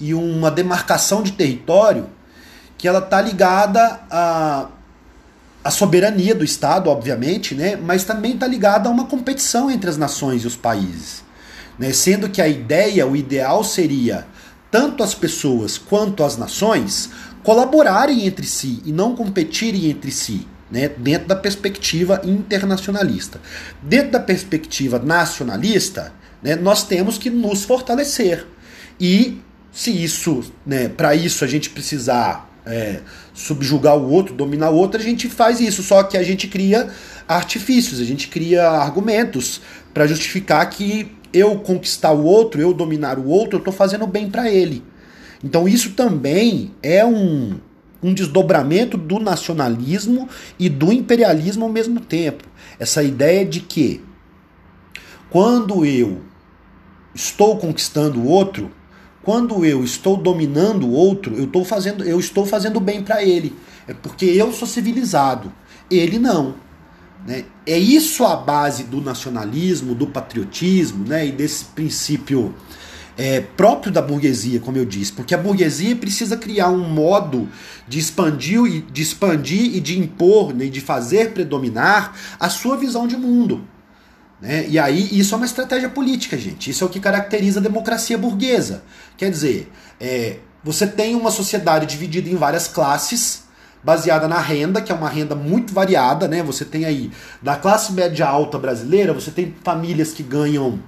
e 0.00 0.14
uma 0.14 0.50
demarcação 0.50 1.22
de 1.22 1.32
território 1.32 2.06
que 2.84 2.88
ela 2.88 2.98
está 2.98 3.18
ligada 3.18 4.00
a 4.10 4.68
a 5.64 5.70
soberania 5.70 6.34
do 6.34 6.44
Estado, 6.44 6.90
obviamente, 6.90 7.54
né? 7.54 7.74
mas 7.74 8.04
também 8.04 8.34
está 8.34 8.46
ligada 8.46 8.86
a 8.86 8.92
uma 8.92 9.06
competição 9.06 9.70
entre 9.70 9.88
as 9.88 9.96
nações 9.96 10.44
e 10.44 10.46
os 10.46 10.54
países 10.54 11.24
né? 11.78 11.90
sendo 11.90 12.28
que 12.28 12.42
a 12.42 12.46
ideia, 12.46 13.06
o 13.06 13.16
ideal 13.16 13.64
seria 13.64 14.26
tanto 14.70 15.02
as 15.02 15.14
pessoas 15.14 15.78
quanto 15.78 16.22
as 16.22 16.36
nações 16.36 17.08
colaborarem 17.42 18.26
entre 18.26 18.46
si 18.46 18.82
e 18.84 18.92
não 18.92 19.16
competirem 19.16 19.86
entre 19.86 20.10
si. 20.10 20.46
Né, 20.70 20.88
dentro 20.88 21.28
da 21.28 21.36
perspectiva 21.36 22.20
internacionalista. 22.24 23.40
Dentro 23.80 24.12
da 24.12 24.18
perspectiva 24.20 24.98
nacionalista, 24.98 26.12
né, 26.42 26.56
nós 26.56 26.82
temos 26.82 27.16
que 27.16 27.30
nos 27.30 27.62
fortalecer. 27.64 28.44
E 28.98 29.40
se 29.70 29.90
isso, 29.90 30.42
né, 30.66 30.88
para 30.88 31.14
isso 31.14 31.44
a 31.44 31.46
gente 31.46 31.70
precisar 31.70 32.50
é, 32.66 33.00
subjugar 33.32 33.96
o 33.96 34.10
outro, 34.10 34.34
dominar 34.34 34.70
o 34.70 34.76
outro, 34.76 35.00
a 35.00 35.04
gente 35.04 35.28
faz 35.28 35.60
isso. 35.60 35.82
Só 35.82 36.02
que 36.02 36.16
a 36.16 36.22
gente 36.22 36.48
cria 36.48 36.88
artifícios, 37.28 38.00
a 38.00 38.04
gente 38.04 38.28
cria 38.28 38.68
argumentos 38.68 39.60
para 39.92 40.06
justificar 40.06 40.68
que 40.70 41.12
eu 41.32 41.58
conquistar 41.58 42.12
o 42.12 42.24
outro, 42.24 42.60
eu 42.60 42.72
dominar 42.72 43.18
o 43.18 43.26
outro, 43.26 43.56
eu 43.56 43.58
estou 43.58 43.72
fazendo 43.72 44.06
bem 44.06 44.30
para 44.30 44.50
ele. 44.50 44.82
Então 45.42 45.68
isso 45.68 45.90
também 45.90 46.72
é 46.82 47.04
um, 47.04 47.58
um 48.02 48.14
desdobramento 48.14 48.96
do 48.96 49.18
nacionalismo 49.18 50.28
e 50.58 50.68
do 50.68 50.92
imperialismo 50.92 51.64
ao 51.64 51.70
mesmo 51.70 52.00
tempo. 52.00 52.44
Essa 52.78 53.02
ideia 53.02 53.44
de 53.44 53.60
que 53.60 54.00
quando 55.28 55.84
eu 55.84 56.22
estou 57.14 57.56
conquistando 57.56 58.20
o 58.20 58.26
outro, 58.26 58.70
quando 59.24 59.64
eu 59.64 59.82
estou 59.82 60.16
dominando 60.16 60.86
o 60.86 60.92
outro, 60.92 61.34
eu 61.36 61.44
estou 61.44 61.64
fazendo, 61.64 62.04
eu 62.04 62.20
estou 62.20 62.44
fazendo 62.44 62.78
bem 62.78 63.02
para 63.02 63.24
ele. 63.24 63.56
É 63.88 63.94
porque 63.94 64.26
eu 64.26 64.52
sou 64.52 64.68
civilizado, 64.68 65.52
ele 65.90 66.18
não. 66.18 66.54
Né? 67.26 67.44
É 67.66 67.78
isso 67.78 68.24
a 68.24 68.36
base 68.36 68.84
do 68.84 69.00
nacionalismo, 69.00 69.94
do 69.94 70.06
patriotismo 70.06 71.06
né? 71.06 71.26
e 71.26 71.32
desse 71.32 71.64
princípio 71.66 72.54
é, 73.16 73.40
próprio 73.40 73.92
da 73.92 74.02
burguesia, 74.02 74.60
como 74.60 74.76
eu 74.76 74.84
disse, 74.84 75.12
porque 75.12 75.34
a 75.34 75.38
burguesia 75.38 75.94
precisa 75.96 76.36
criar 76.36 76.70
um 76.70 76.88
modo 76.88 77.48
de 77.88 77.98
expandir, 77.98 78.84
de 78.92 79.02
expandir 79.02 79.76
e 79.76 79.80
de 79.80 79.98
impor, 79.98 80.52
né, 80.52 80.66
de 80.66 80.80
fazer 80.80 81.32
predominar 81.32 82.14
a 82.40 82.48
sua 82.48 82.76
visão 82.76 83.06
de 83.06 83.16
mundo. 83.16 83.64
Né? 84.40 84.66
E 84.68 84.78
aí 84.78 85.18
isso 85.18 85.34
é 85.34 85.36
uma 85.36 85.46
estratégia 85.46 85.88
política, 85.88 86.36
gente. 86.36 86.70
Isso 86.70 86.84
é 86.84 86.86
o 86.86 86.90
que 86.90 87.00
caracteriza 87.00 87.60
a 87.60 87.62
democracia 87.62 88.18
burguesa. 88.18 88.82
Quer 89.16 89.30
dizer, 89.30 89.70
é, 90.00 90.38
você 90.62 90.86
tem 90.86 91.14
uma 91.14 91.30
sociedade 91.30 91.86
dividida 91.86 92.28
em 92.28 92.36
várias 92.36 92.68
classes 92.68 93.44
baseada 93.82 94.26
na 94.26 94.40
renda, 94.40 94.80
que 94.80 94.90
é 94.90 94.94
uma 94.94 95.10
renda 95.10 95.34
muito 95.34 95.74
variada, 95.74 96.26
né? 96.26 96.42
Você 96.42 96.64
tem 96.64 96.86
aí, 96.86 97.10
da 97.42 97.54
classe 97.54 97.92
média 97.92 98.26
alta 98.26 98.58
brasileira, 98.58 99.12
você 99.12 99.30
tem 99.30 99.54
famílias 99.62 100.12
que 100.12 100.22
ganham 100.22 100.80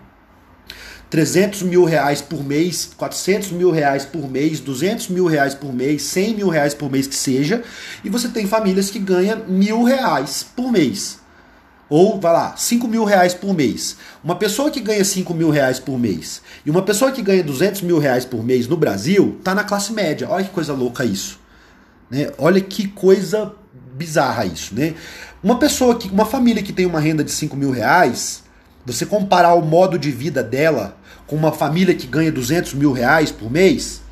300 1.11 1.62
mil 1.62 1.85
reais 1.85 2.23
por 2.23 2.43
mês, 2.43 2.91
400 2.97 3.53
mil 3.53 3.71
reais 3.71 4.07
por 4.07 4.29
mês, 4.29 4.61
200 4.61 5.09
mil 5.09 5.26
reais 5.26 5.55
por 5.55 5.73
mês, 5.73 6.03
100 6.03 6.35
mil 6.35 6.49
reais 6.49 6.75
por 6.75 6.91
mês 6.91 7.07
que 7.07 7.15
seja, 7.15 7.62
e 8.03 8.09
você 8.09 8.29
tem 8.29 8.47
famílias 8.47 8.91
que 8.91 8.99
ganham 8.99 9.45
mil 9.47 9.85
reais 9.85 10.45
por 10.57 10.73
mês. 10.73 11.21
Ou, 11.88 12.21
vai 12.21 12.33
lá, 12.33 12.57
5 12.57 12.88
mil 12.88 13.05
reais 13.05 13.33
por 13.33 13.55
mês. 13.55 13.97
Uma 14.23 14.35
pessoa 14.35 14.71
que 14.71 14.81
ganha 14.81 15.05
5 15.05 15.33
mil 15.33 15.50
reais 15.50 15.78
por 15.78 15.99
mês 15.99 16.43
e 16.64 16.71
uma 16.71 16.83
pessoa 16.83 17.12
que 17.12 17.23
ganha 17.23 17.45
200 17.45 17.83
mil 17.83 17.99
reais 17.99 18.25
por 18.25 18.43
mês 18.43 18.66
no 18.66 18.76
Brasil, 18.76 19.38
tá 19.45 19.55
na 19.55 19.62
classe 19.62 19.93
média. 19.93 20.28
Olha 20.28 20.45
que 20.45 20.50
coisa 20.50 20.73
louca 20.73 21.05
isso. 21.05 21.38
Né? 22.11 22.31
Olha 22.38 22.61
que 22.61 22.88
coisa 22.88 23.52
bizarra 23.95 24.45
isso, 24.45 24.75
né? 24.75 24.95
Uma 25.43 25.59
pessoa 25.59 25.97
que, 25.97 26.09
uma 26.09 26.26
família 26.26 26.62
que 26.62 26.73
tem 26.73 26.87
uma 26.87 27.00
renda 27.00 27.23
de 27.23 27.31
5 27.31 27.57
mil 27.57 27.71
reais, 27.71 28.43
você 28.85 29.07
comparar 29.07 29.55
o 29.55 29.62
modo 29.62 29.99
de 29.99 30.11
vida 30.11 30.43
dela 30.43 30.97
com 31.26 31.37
uma 31.37 31.52
família 31.52 31.95
que 31.95 32.07
ganha 32.07 32.31
200 32.31 32.75
mil 32.75 32.93
reais 32.93 33.31
por 33.31 33.50
mês, 33.50 34.02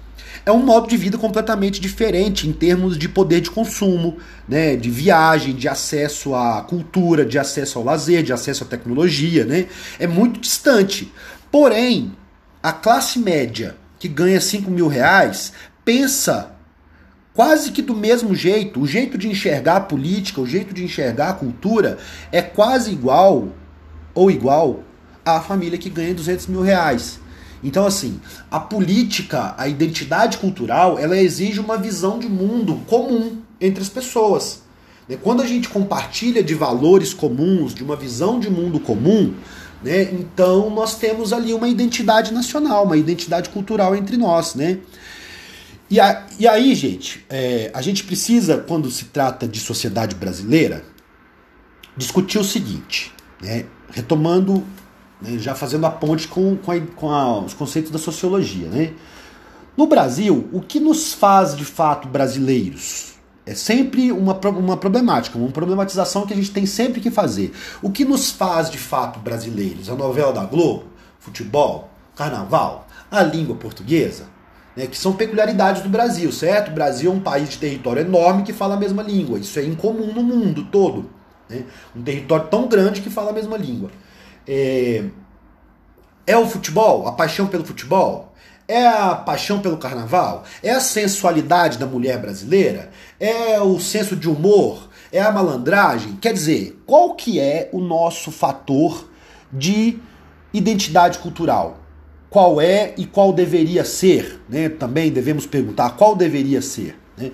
é 0.47 0.53
um 0.53 0.63
modo 0.63 0.87
de 0.89 0.97
vida 0.97 1.17
completamente 1.17 1.81
diferente 1.81 2.49
em 2.49 2.53
termos 2.53 2.99
de 2.99 3.09
poder 3.09 3.41
de 3.41 3.51
consumo, 3.51 4.19
né, 4.49 4.77
de 4.77 4.91
viagem, 4.91 5.55
de 5.55 5.69
acesso 5.69 6.35
à 6.35 6.63
cultura, 6.63 7.25
de 7.25 7.39
acesso 7.39 7.79
ao 7.79 7.85
lazer, 7.85 8.23
de 8.23 8.33
acesso 8.33 8.65
à 8.65 8.67
tecnologia, 8.67 9.45
né? 9.45 9.67
É 9.99 10.07
muito 10.07 10.39
distante. 10.39 11.11
Porém, 11.51 12.13
a 12.63 12.73
classe 12.73 13.19
média 13.19 13.77
que 13.99 14.09
ganha 14.09 14.41
5 14.41 14.71
mil 14.71 14.87
reais 14.87 15.53
pensa 15.85 16.53
quase 17.33 17.73
que 17.73 17.83
do 17.83 17.95
mesmo 17.95 18.35
jeito. 18.35 18.81
O 18.81 18.87
jeito 18.87 19.17
de 19.17 19.29
enxergar 19.29 19.77
a 19.77 19.81
política, 19.81 20.41
o 20.41 20.47
jeito 20.47 20.75
de 20.75 20.85
enxergar 20.85 21.31
a 21.31 21.35
cultura 21.35 21.99
é 22.31 22.43
quase 22.43 22.91
igual 22.91 23.49
ou 24.15 24.31
igual 24.31 24.83
à 25.25 25.41
família 25.41 25.79
que 25.79 25.91
ganha 25.91 26.15
200 26.15 26.47
mil 26.47 26.61
reais. 26.61 27.19
Então, 27.65 27.87
assim, 27.87 28.21
a 28.51 28.61
política, 28.61 29.55
a 29.57 29.67
identidade 29.67 30.37
cultural, 30.37 30.99
ela 30.99 31.17
exige 31.17 31.59
uma 31.59 31.79
visão 31.79 32.19
de 32.19 32.29
mundo 32.29 32.83
comum 32.87 33.39
entre 33.59 33.83
as 33.83 33.89
pessoas. 33.89 34.63
Né? 35.09 35.17
Quando 35.21 35.43
a 35.43 35.47
gente 35.47 35.71
compartilha 35.71 36.43
de 36.43 36.55
valores 36.55 37.15
comuns, 37.15 37.75
de 37.75 37.83
uma 37.83 37.97
visão 37.97 38.39
de 38.39 38.51
mundo 38.51 38.79
comum, 38.79 39.33
né, 39.83 40.03
então 40.13 40.69
nós 40.71 40.97
temos 40.97 41.33
ali 41.33 41.55
uma 41.55 41.69
identidade 41.69 42.33
nacional, 42.33 42.85
uma 42.85 42.99
identidade 42.99 43.49
cultural 43.49 43.97
entre 43.97 44.17
nós, 44.17 44.55
né? 44.55 44.79
E, 45.91 46.01
a, 46.01 46.27
e 46.39 46.49
aí, 46.49 46.75
gente, 46.75 47.25
é, 47.29 47.71
a 47.75 47.83
gente 47.83 48.05
precisa, 48.05 48.59
quando 48.59 48.91
se 48.91 49.05
trata 49.07 49.47
de 49.47 49.61
sociedade 49.61 50.15
brasileira, 50.15 50.83
discutir 51.97 52.39
o 52.39 52.45
seguinte, 52.45 53.13
né? 53.41 53.67
retomando, 53.91 54.65
né, 55.25 55.39
já 55.39 55.55
fazendo 55.55 55.87
a 55.87 55.91
ponte 55.91 56.29
com, 56.29 56.57
com, 56.57 56.71
a, 56.71 56.81
com 56.81 57.11
a, 57.11 57.41
os 57.41 57.55
conceitos 57.55 57.91
da 57.91 57.99
sociologia. 57.99 58.69
Né? 58.69 58.93
No 59.77 59.87
Brasil, 59.87 60.49
o 60.53 60.61
que 60.61 60.79
nos 60.79 61.13
faz 61.13 61.57
de 61.57 61.65
fato 61.65 62.07
brasileiros? 62.09 63.15
É 63.47 63.55
sempre 63.55 64.13
uma, 64.13 64.39
uma 64.49 64.77
problemática, 64.77 65.39
uma 65.39 65.51
problematização 65.51 66.27
que 66.27 66.33
a 66.33 66.37
gente 66.37 66.51
tem 66.51 66.65
sempre 66.65 67.01
que 67.01 67.11
fazer. 67.11 67.53
O 67.83 67.91
que 67.91 68.05
nos 68.05 68.31
faz 68.31 68.71
de 68.71 68.79
fato 68.79 69.19
brasileiros? 69.19 69.91
A 69.91 69.95
novela 69.95 70.33
da 70.33 70.45
Globo? 70.45 70.85
Futebol? 71.19 71.91
Carnaval? 72.15 72.87
A 73.11 73.23
língua 73.23 73.57
portuguesa? 73.57 74.35
né, 74.77 74.87
que 74.87 74.97
são 74.97 75.13
peculiaridades 75.13 75.83
do 75.83 75.89
Brasil, 75.89 76.31
certo? 76.33 76.71
O 76.71 76.75
Brasil 76.75 77.11
é 77.11 77.15
um 77.15 77.21
país 77.21 77.49
de 77.49 77.59
território 77.59 78.03
enorme 78.03 78.43
que 78.43 78.53
fala 78.53 78.75
a 78.75 78.79
mesma 78.79 79.03
língua. 79.03 79.39
Isso 79.39 79.59
é 79.59 79.65
incomum 79.65 80.13
no 80.13 80.23
mundo 80.23 80.65
todo. 80.65 81.09
Né? 81.49 81.65
Um 81.95 82.03
território 82.03 82.47
tão 82.49 82.67
grande 82.67 83.01
que 83.01 83.11
fala 83.11 83.31
a 83.31 83.33
mesma 83.33 83.57
língua. 83.57 83.91
É... 84.47 85.05
é 86.27 86.37
o 86.37 86.47
futebol? 86.47 87.07
A 87.07 87.13
paixão 87.13 87.47
pelo 87.47 87.65
futebol? 87.65 88.33
É 88.67 88.87
a 88.87 89.15
paixão 89.15 89.61
pelo 89.61 89.77
carnaval? 89.77 90.45
É 90.63 90.71
a 90.71 90.81
sensualidade 90.81 91.79
da 91.79 91.87
mulher 91.87 92.19
brasileira? 92.19 92.91
É 93.21 93.61
o 93.61 93.79
senso 93.79 94.17
de 94.17 94.29
humor? 94.29 94.89
É 95.13 95.21
a 95.21 95.31
malandragem? 95.31 96.17
Quer 96.17 96.33
dizer, 96.33 96.83
qual 96.87 97.15
que 97.15 97.39
é 97.39 97.69
o 97.73 97.81
nosso 97.81 98.33
fator 98.33 99.09
de 99.53 99.99
identidade 100.53 101.19
cultural? 101.19 101.85
qual 102.35 102.61
é 102.61 102.93
e 102.99 103.07
qual 103.07 103.33
deveria 103.33 103.85
ser, 103.85 104.41
né? 104.49 104.69
Também 104.69 105.09
devemos 105.09 105.47
perguntar 105.47 105.91
qual 105.91 106.17
deveria 106.17 106.61
ser. 106.61 106.99
Né? 107.17 107.31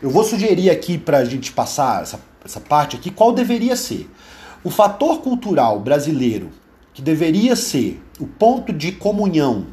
Eu 0.00 0.10
vou 0.10 0.22
sugerir 0.22 0.70
aqui 0.70 0.96
para 0.96 1.18
a 1.18 1.24
gente 1.24 1.50
passar 1.50 2.02
essa, 2.02 2.20
essa 2.44 2.60
parte 2.60 2.94
aqui 2.94 3.10
qual 3.10 3.32
deveria 3.32 3.74
ser. 3.74 4.08
O 4.64 4.70
fator 4.70 5.20
cultural 5.20 5.78
brasileiro 5.78 6.48
que 6.94 7.02
deveria 7.02 7.54
ser 7.54 8.02
o 8.18 8.26
ponto 8.26 8.72
de 8.72 8.92
comunhão 8.92 9.66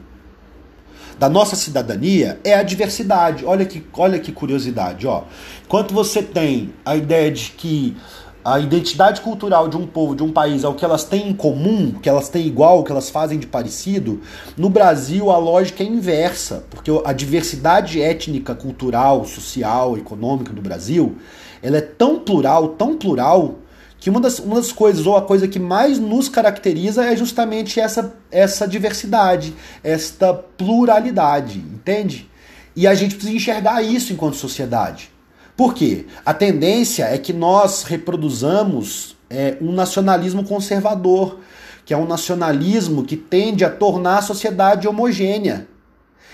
da 1.17 1.29
nossa 1.29 1.55
cidadania 1.55 2.41
é 2.43 2.55
a 2.55 2.61
diversidade. 2.61 3.45
Olha 3.45 3.65
que, 3.65 3.81
olha 3.93 4.19
que 4.19 4.33
curiosidade, 4.33 5.07
ó. 5.07 5.23
Enquanto 5.63 5.93
você 5.93 6.21
tem 6.21 6.73
a 6.83 6.97
ideia 6.97 7.31
de 7.31 7.51
que 7.51 7.95
a 8.43 8.59
identidade 8.59 9.21
cultural 9.21 9.69
de 9.69 9.77
um 9.77 9.87
povo, 9.87 10.13
de 10.13 10.23
um 10.23 10.31
país, 10.33 10.65
é 10.65 10.67
o 10.67 10.73
que 10.73 10.83
elas 10.83 11.05
têm 11.05 11.29
em 11.29 11.33
comum, 11.33 11.91
que 11.91 12.09
elas 12.09 12.27
têm 12.27 12.45
igual, 12.45 12.79
o 12.79 12.83
que 12.83 12.91
elas 12.91 13.09
fazem 13.09 13.39
de 13.39 13.47
parecido, 13.47 14.19
no 14.57 14.67
Brasil 14.67 15.31
a 15.31 15.37
lógica 15.37 15.83
é 15.83 15.85
inversa, 15.85 16.65
porque 16.69 16.91
a 17.05 17.13
diversidade 17.13 18.01
étnica, 18.01 18.53
cultural, 18.53 19.23
social, 19.23 19.97
econômica 19.97 20.51
do 20.51 20.61
Brasil, 20.61 21.15
ela 21.63 21.77
é 21.77 21.81
tão 21.81 22.19
plural, 22.19 22.69
tão 22.69 22.97
plural, 22.97 23.59
que 24.01 24.09
uma 24.09 24.19
das, 24.19 24.39
uma 24.39 24.55
das 24.55 24.71
coisas, 24.71 25.05
ou 25.05 25.15
a 25.15 25.21
coisa 25.21 25.47
que 25.47 25.59
mais 25.59 25.99
nos 25.99 26.27
caracteriza 26.27 27.05
é 27.05 27.15
justamente 27.15 27.79
essa, 27.79 28.11
essa 28.31 28.67
diversidade, 28.67 29.53
esta 29.83 30.33
pluralidade, 30.33 31.59
entende? 31.59 32.27
E 32.75 32.87
a 32.87 32.95
gente 32.95 33.13
precisa 33.13 33.37
enxergar 33.37 33.83
isso 33.83 34.11
enquanto 34.11 34.37
sociedade. 34.37 35.11
Por 35.55 35.75
quê? 35.75 36.07
A 36.25 36.33
tendência 36.33 37.03
é 37.03 37.17
que 37.19 37.31
nós 37.31 37.83
reproduzamos 37.83 39.15
é, 39.29 39.55
um 39.61 39.71
nacionalismo 39.71 40.43
conservador, 40.43 41.37
que 41.85 41.93
é 41.93 41.97
um 41.97 42.07
nacionalismo 42.07 43.03
que 43.03 43.15
tende 43.15 43.63
a 43.63 43.69
tornar 43.69 44.17
a 44.17 44.23
sociedade 44.23 44.87
homogênea, 44.87 45.67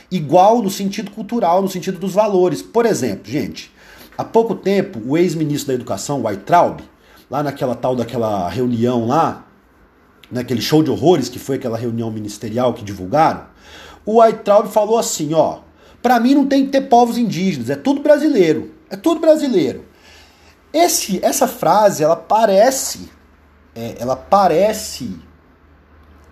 igual 0.10 0.62
no 0.62 0.70
sentido 0.70 1.12
cultural, 1.12 1.62
no 1.62 1.68
sentido 1.68 2.00
dos 2.00 2.14
valores. 2.14 2.62
Por 2.62 2.86
exemplo, 2.86 3.30
gente, 3.30 3.70
há 4.18 4.24
pouco 4.24 4.56
tempo, 4.56 5.02
o 5.06 5.18
ex-ministro 5.18 5.68
da 5.68 5.74
Educação, 5.74 6.24
Weitraub, 6.24 6.80
lá 7.30 7.44
naquela 7.44 7.76
tal 7.76 7.96
daquela 7.96 8.50
reunião 8.50 9.08
lá, 9.08 9.46
naquele 10.32 10.62
show 10.62 10.84
de 10.84 10.90
horrores 10.92 11.30
que 11.30 11.40
foi 11.40 11.56
aquela 11.56 11.78
reunião 11.78 12.12
ministerial 12.12 12.74
que 12.74 12.84
divulgaram, 12.84 13.46
o 14.06 14.20
Weitraub 14.20 14.68
falou 14.70 14.98
assim, 14.98 15.34
ó, 15.34 15.60
para 16.02 16.20
mim 16.20 16.34
não 16.34 16.46
tem 16.46 16.66
que 16.66 16.72
ter 16.72 16.82
povos 16.82 17.18
indígenas, 17.18 17.70
é 17.70 17.76
tudo 17.76 18.02
brasileiro. 18.02 18.78
É 18.90 18.96
tudo 18.96 19.20
brasileiro. 19.20 19.86
Esse, 20.72 21.24
essa 21.24 21.48
frase, 21.48 22.04
ela 22.04 22.16
parece, 22.16 23.10
é, 23.76 23.96
ela 24.00 24.16
parece 24.16 25.18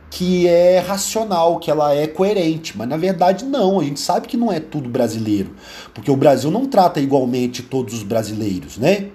que 0.10 0.48
é 0.48 0.80
racional, 0.80 1.60
que 1.60 1.70
ela 1.70 1.94
é 1.94 2.08
coerente, 2.08 2.78
mas 2.78 2.88
na 2.88 2.96
verdade 2.96 3.44
não, 3.44 3.82
a 3.82 3.84
gente 3.84 4.00
sabe 4.00 4.28
que 4.28 4.38
não 4.38 4.50
é 4.50 4.62
tudo 4.62 4.88
brasileiro, 4.88 5.54
porque 5.94 6.10
o 6.10 6.16
Brasil 6.16 6.50
não 6.50 6.68
trata 6.68 7.02
igualmente 7.02 7.62
todos 7.62 7.94
os 7.94 8.04
brasileiros, 8.04 8.78
né? 8.78 9.10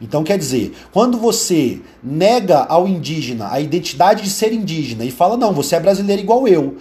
Então 0.00 0.22
quer 0.22 0.38
dizer, 0.38 0.72
quando 0.92 1.18
você 1.18 1.80
nega 2.02 2.64
ao 2.64 2.86
indígena 2.86 3.50
a 3.50 3.60
identidade 3.60 4.22
de 4.22 4.30
ser 4.30 4.52
indígena 4.52 5.04
e 5.04 5.10
fala, 5.10 5.36
não, 5.36 5.52
você 5.52 5.76
é 5.76 5.80
brasileiro 5.80 6.22
igual 6.22 6.46
eu, 6.46 6.76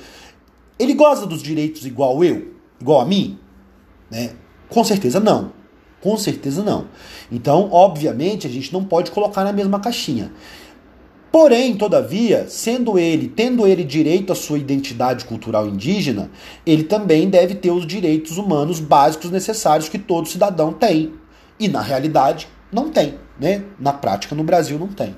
ele 0.77 0.93
goza 0.93 1.25
dos 1.25 1.41
direitos 1.41 1.85
igual 1.85 2.23
eu, 2.23 2.53
igual 2.79 3.01
a 3.01 3.05
mim? 3.05 3.39
Né? 4.11 4.31
Com 4.69 4.83
certeza 4.83 5.19
não. 5.19 5.53
Com 6.01 6.17
certeza 6.17 6.61
não. 6.61 6.85
Então, 7.31 7.69
obviamente, 7.71 8.45
a 8.45 8.49
gente 8.49 8.71
não 8.71 8.83
pode 8.83 9.09
colocar 9.09 9.43
na 9.43 9.51
mesma 9.51 9.79
caixinha. 9.79 10.31
Porém, 11.31 11.75
todavia, 11.75 12.45
sendo 12.47 12.97
ele, 12.97 13.27
tendo 13.27 13.65
ele 13.67 13.83
direito 13.83 14.31
à 14.31 14.35
sua 14.35 14.57
identidade 14.57 15.25
cultural 15.25 15.67
indígena, 15.67 16.29
ele 16.65 16.83
também 16.83 17.29
deve 17.29 17.55
ter 17.55 17.71
os 17.71 17.85
direitos 17.85 18.37
humanos 18.37 18.79
básicos 18.79 19.31
necessários 19.31 19.89
que 19.89 19.97
todo 19.97 20.29
cidadão 20.29 20.71
tem. 20.71 21.13
E 21.59 21.67
na 21.67 21.81
realidade, 21.81 22.47
não 22.71 22.89
tem, 22.89 23.15
né? 23.39 23.63
Na 23.79 23.93
prática, 23.93 24.35
no 24.35 24.43
Brasil 24.43 24.77
não 24.77 24.87
tem. 24.87 25.15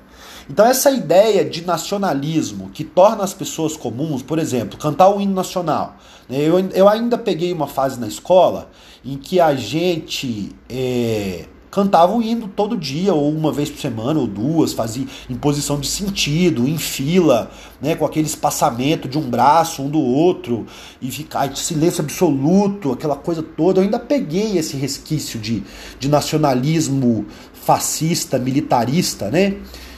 Então 0.50 0.66
essa 0.66 0.90
ideia 0.92 1.44
de 1.44 1.66
nacionalismo 1.66 2.70
que 2.70 2.84
torna 2.84 3.24
as 3.24 3.34
pessoas 3.34 3.76
comuns, 3.76 4.24
por 4.24 4.40
exemplo, 4.40 4.78
cantar 4.78 5.10
o 5.10 5.20
hino 5.20 5.34
nacional. 5.34 5.98
Né? 6.30 6.38
Eu, 6.40 6.60
eu 6.70 6.88
ainda 6.88 7.18
peguei 7.18 7.52
uma 7.52 7.68
fase 7.68 8.00
na 8.00 8.08
escola 8.08 8.70
em 9.04 9.18
que 9.18 9.40
a 9.40 9.56
gente 9.56 10.56
é, 10.70 11.46
cantava 11.70 12.14
o 12.14 12.22
hino 12.22 12.48
todo 12.48 12.78
dia, 12.78 13.14
ou 13.14 13.32
uma 13.32 13.52
vez 13.52 13.70
por 13.70 13.80
semana, 13.80 14.20
ou 14.20 14.28
duas, 14.28 14.74
fazia 14.74 15.06
em 15.30 15.36
posição 15.36 15.80
de 15.80 15.88
sentido, 15.88 16.68
em 16.68 16.78
fila, 16.78 17.52
né, 17.82 17.96
com 17.96 18.06
aquele 18.06 18.28
espaçamento 18.28 19.08
de 19.08 19.18
um 19.18 19.30
braço, 19.30 19.82
um 19.82 19.90
do 19.90 20.00
outro, 20.00 20.66
e 21.02 21.12
ficar 21.12 21.56
silêncio 21.56 22.04
absoluto, 22.04 22.92
aquela 22.92 23.16
coisa 23.16 23.44
toda. 23.44 23.80
Eu 23.80 23.84
ainda 23.84 24.00
peguei 24.00 24.58
esse 24.58 24.78
resquício 24.78 25.40
de, 25.40 25.64
de 26.00 26.08
nacionalismo 26.08 27.26
fascista, 27.54 28.40
militarista, 28.40 29.30
né? 29.30 29.58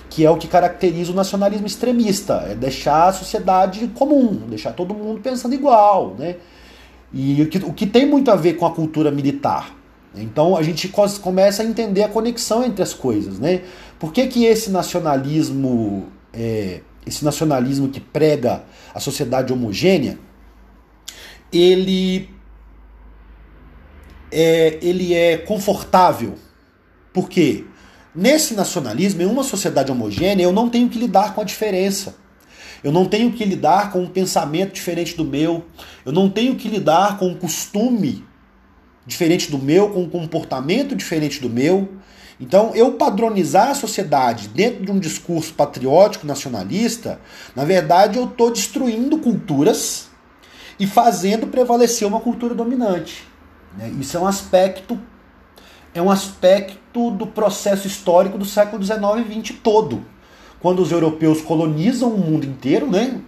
que 0.09 0.25
é 0.25 0.29
o 0.29 0.38
que 0.38 0.47
caracteriza 0.47 1.11
o 1.11 1.15
nacionalismo 1.15 1.67
extremista, 1.67 2.45
é 2.49 2.55
deixar 2.55 3.09
a 3.09 3.13
sociedade 3.13 3.88
comum, 3.89 4.41
deixar 4.49 4.73
todo 4.73 4.93
mundo 4.93 5.21
pensando 5.21 5.53
igual, 5.53 6.15
né? 6.17 6.38
E 7.13 7.41
o 7.41 7.47
que, 7.47 7.58
o 7.60 7.73
que 7.73 7.86
tem 7.86 8.05
muito 8.05 8.32
a 8.32 8.36
ver 8.36 8.53
com 8.53 8.65
a 8.65 8.71
cultura 8.71 9.12
militar. 9.12 9.79
Então 10.15 10.56
a 10.56 10.63
gente 10.63 10.91
começa 11.22 11.62
a 11.62 11.65
entender 11.65 12.04
a 12.04 12.10
conexão 12.10 12.63
entre 12.63 12.82
as 12.82 12.93
coisas, 12.93 13.39
né? 13.39 13.62
Por 14.00 14.12
que, 14.12 14.28
que 14.28 14.45
esse 14.45 14.72
nacionalismo, 14.72 16.08
é, 16.34 16.82
esse 17.06 17.24
nacionalismo 17.24 17.89
que 17.89 18.00
prega 18.00 18.63
a 18.93 19.00
sociedade 19.00 19.54
homogênea, 19.54 20.17
ele 21.52 22.30
é, 24.32 24.80
ele 24.82 25.13
é 25.13 25.38
confortável. 25.38 26.36
Por 27.13 27.30
quê? 27.30 27.65
Nesse 28.13 28.54
nacionalismo, 28.54 29.22
em 29.22 29.26
uma 29.26 29.43
sociedade 29.43 29.91
homogênea, 29.91 30.43
eu 30.43 30.52
não 30.52 30.69
tenho 30.69 30.89
que 30.89 30.98
lidar 30.98 31.34
com 31.34 31.41
a 31.41 31.43
diferença. 31.43 32.15
Eu 32.84 32.91
não 32.91 33.06
tenho 33.06 33.32
que 33.32 33.43
lidar 33.43 33.91
com 33.91 34.02
um 34.04 34.08
pensamento 34.08 34.74
diferente 34.74 35.15
do 35.15 35.26
meu. 35.26 35.65
Eu 36.06 36.12
não 36.12 36.30
tenho 36.30 36.56
que 36.56 36.67
lidar 36.67 37.17
com 37.17 37.28
um 37.28 37.36
costume 37.36 38.26
diferente 39.10 39.52
do 39.52 39.58
meu, 39.58 39.89
com 39.89 40.04
um 40.04 40.10
comportamento 40.10 40.95
diferente 40.95 41.41
do 41.41 41.50
meu. 41.50 41.89
Então, 42.39 42.72
eu 42.74 42.93
padronizar 42.93 43.72
a 43.72 43.76
sociedade 43.76 44.48
dentro 44.48 44.86
de 44.86 44.91
um 44.91 45.00
discurso 45.00 45.54
patriótico 45.54 46.26
nacionalista, 46.26 47.19
na 47.54 47.65
verdade, 47.65 48.17
eu 48.17 48.26
estou 48.26 48.52
destruindo 48.52 49.17
culturas 49.17 50.08
e 50.80 50.88
fazendo 50.88 51.48
prevalecer 51.48 52.08
uma 52.08 52.22
cultura 52.22 52.56
dominante. 52.56 53.28
Né? 53.78 53.91
Isso 54.00 54.15
é 54.15 54.19
um 54.19 54.28
aspecto 54.28 54.98
é 55.91 56.00
um 56.00 56.12
aspecto 56.12 57.10
do 57.10 57.26
processo 57.26 57.88
histórico 57.88 58.38
do 58.38 58.45
século 58.45 58.82
XIX 58.82 59.02
e 59.28 59.41
XX 59.41 59.58
todo 59.62 60.06
quando 60.60 60.84
os 60.84 60.91
europeus 60.91 61.41
colonizam 61.41 62.13
o 62.13 62.17
mundo 62.17 62.45
inteiro, 62.45 62.89
né? 62.89 63.19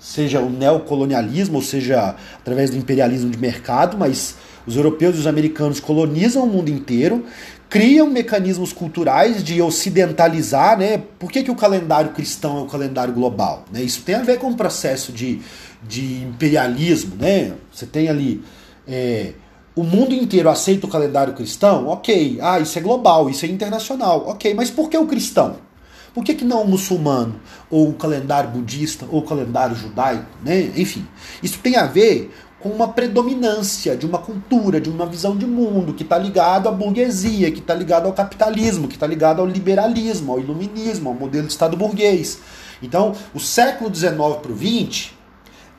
Seja 0.00 0.40
o 0.40 0.48
neocolonialismo, 0.48 1.56
ou 1.56 1.62
seja, 1.62 2.16
através 2.38 2.70
do 2.70 2.76
imperialismo 2.76 3.30
de 3.30 3.38
mercado, 3.38 3.98
mas 3.98 4.34
os 4.66 4.74
europeus 4.74 5.16
e 5.16 5.18
os 5.20 5.26
americanos 5.26 5.78
colonizam 5.78 6.44
o 6.44 6.46
mundo 6.46 6.70
inteiro, 6.70 7.24
criam 7.68 8.08
mecanismos 8.08 8.72
culturais 8.72 9.44
de 9.44 9.62
ocidentalizar, 9.62 10.76
né? 10.76 11.02
Por 11.18 11.30
que, 11.30 11.42
que 11.42 11.50
o 11.50 11.54
calendário 11.54 12.10
cristão 12.10 12.58
é 12.58 12.62
o 12.62 12.66
calendário 12.66 13.14
global? 13.14 13.64
Né? 13.72 13.82
Isso 13.82 14.02
tem 14.02 14.16
a 14.16 14.22
ver 14.22 14.38
com 14.38 14.50
o 14.50 14.56
processo 14.56 15.12
de, 15.12 15.40
de 15.86 16.22
imperialismo, 16.22 17.14
né? 17.16 17.52
Você 17.72 17.86
tem 17.86 18.08
ali. 18.08 18.42
É, 18.88 19.34
o 19.76 19.84
mundo 19.84 20.12
inteiro 20.12 20.48
aceita 20.50 20.86
o 20.86 20.90
calendário 20.90 21.32
cristão? 21.32 21.86
Ok. 21.86 22.38
Ah, 22.42 22.58
isso 22.58 22.76
é 22.76 22.82
global, 22.82 23.30
isso 23.30 23.44
é 23.44 23.48
internacional. 23.48 24.24
Ok, 24.26 24.52
mas 24.52 24.68
por 24.70 24.90
que 24.90 24.98
o 24.98 25.06
cristão? 25.06 25.69
Por 26.14 26.24
que, 26.24 26.34
que 26.34 26.44
não 26.44 26.62
o 26.62 26.68
muçulmano, 26.68 27.40
ou 27.70 27.88
o 27.88 27.94
calendário 27.94 28.50
budista, 28.50 29.06
ou 29.10 29.20
o 29.20 29.22
calendário 29.22 29.76
judaico? 29.76 30.26
Né? 30.44 30.72
Enfim, 30.76 31.06
isso 31.42 31.58
tem 31.58 31.76
a 31.76 31.86
ver 31.86 32.32
com 32.60 32.68
uma 32.68 32.88
predominância 32.88 33.96
de 33.96 34.04
uma 34.04 34.18
cultura, 34.18 34.80
de 34.80 34.90
uma 34.90 35.06
visão 35.06 35.36
de 35.36 35.46
mundo 35.46 35.94
que 35.94 36.02
está 36.02 36.18
ligado 36.18 36.68
à 36.68 36.72
burguesia, 36.72 37.50
que 37.50 37.58
está 37.58 37.74
ligado 37.74 38.06
ao 38.06 38.12
capitalismo, 38.12 38.86
que 38.86 38.94
está 38.94 39.06
ligado 39.06 39.40
ao 39.40 39.46
liberalismo, 39.46 40.32
ao 40.32 40.40
iluminismo, 40.40 41.08
ao 41.08 41.14
modelo 41.14 41.46
de 41.46 41.52
Estado 41.52 41.76
burguês. 41.76 42.38
Então, 42.82 43.14
o 43.34 43.40
século 43.40 43.94
XIX 43.94 44.12
para 44.42 44.52
o 44.52 44.56
XX 44.56 45.12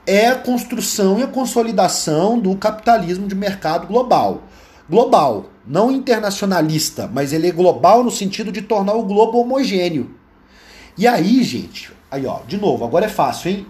é 0.08 0.28
a 0.28 0.36
construção 0.36 1.20
e 1.20 1.24
a 1.24 1.28
consolidação 1.28 2.40
do 2.40 2.56
capitalismo 2.56 3.28
de 3.28 3.36
mercado 3.36 3.86
global. 3.86 4.44
Global, 4.90 5.46
não 5.66 5.92
internacionalista, 5.92 7.10
mas 7.14 7.32
ele 7.32 7.48
é 7.48 7.52
global 7.52 8.04
no 8.04 8.12
sentido 8.12 8.52
de 8.52 8.62
tornar 8.62 8.94
o 8.94 9.04
globo 9.04 9.40
homogêneo. 9.40 10.21
E 10.98 11.08
aí, 11.08 11.44
gente, 11.44 11.92
aí 12.10 12.26
ó, 12.26 12.40
de 12.48 12.58
novo, 12.58 12.84
agora 12.86 13.06
é 13.06 13.10
fácil, 13.10 13.52
hein? 13.52 13.68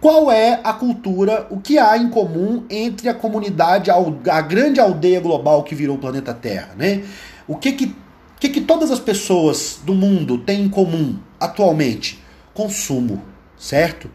Qual 0.00 0.30
é 0.30 0.60
a 0.62 0.72
cultura, 0.72 1.46
o 1.50 1.60
que 1.60 1.78
há 1.78 1.96
em 1.96 2.10
comum 2.10 2.64
entre 2.68 3.08
a 3.08 3.14
comunidade, 3.14 3.90
a 3.90 4.40
grande 4.40 4.78
aldeia 4.78 5.20
global 5.20 5.62
que 5.62 5.74
virou 5.74 5.96
o 5.96 5.98
planeta 5.98 6.34
Terra, 6.34 6.74
né? 6.76 7.02
O 7.48 7.56
que 7.56 7.72
que, 7.72 7.96
que, 8.38 8.48
que 8.48 8.60
todas 8.60 8.90
as 8.90 9.00
pessoas 9.00 9.80
do 9.84 9.94
mundo 9.94 10.38
têm 10.38 10.64
em 10.64 10.68
comum 10.68 11.18
atualmente? 11.40 12.22
Consumo, 12.52 13.22
certo? 13.56 14.10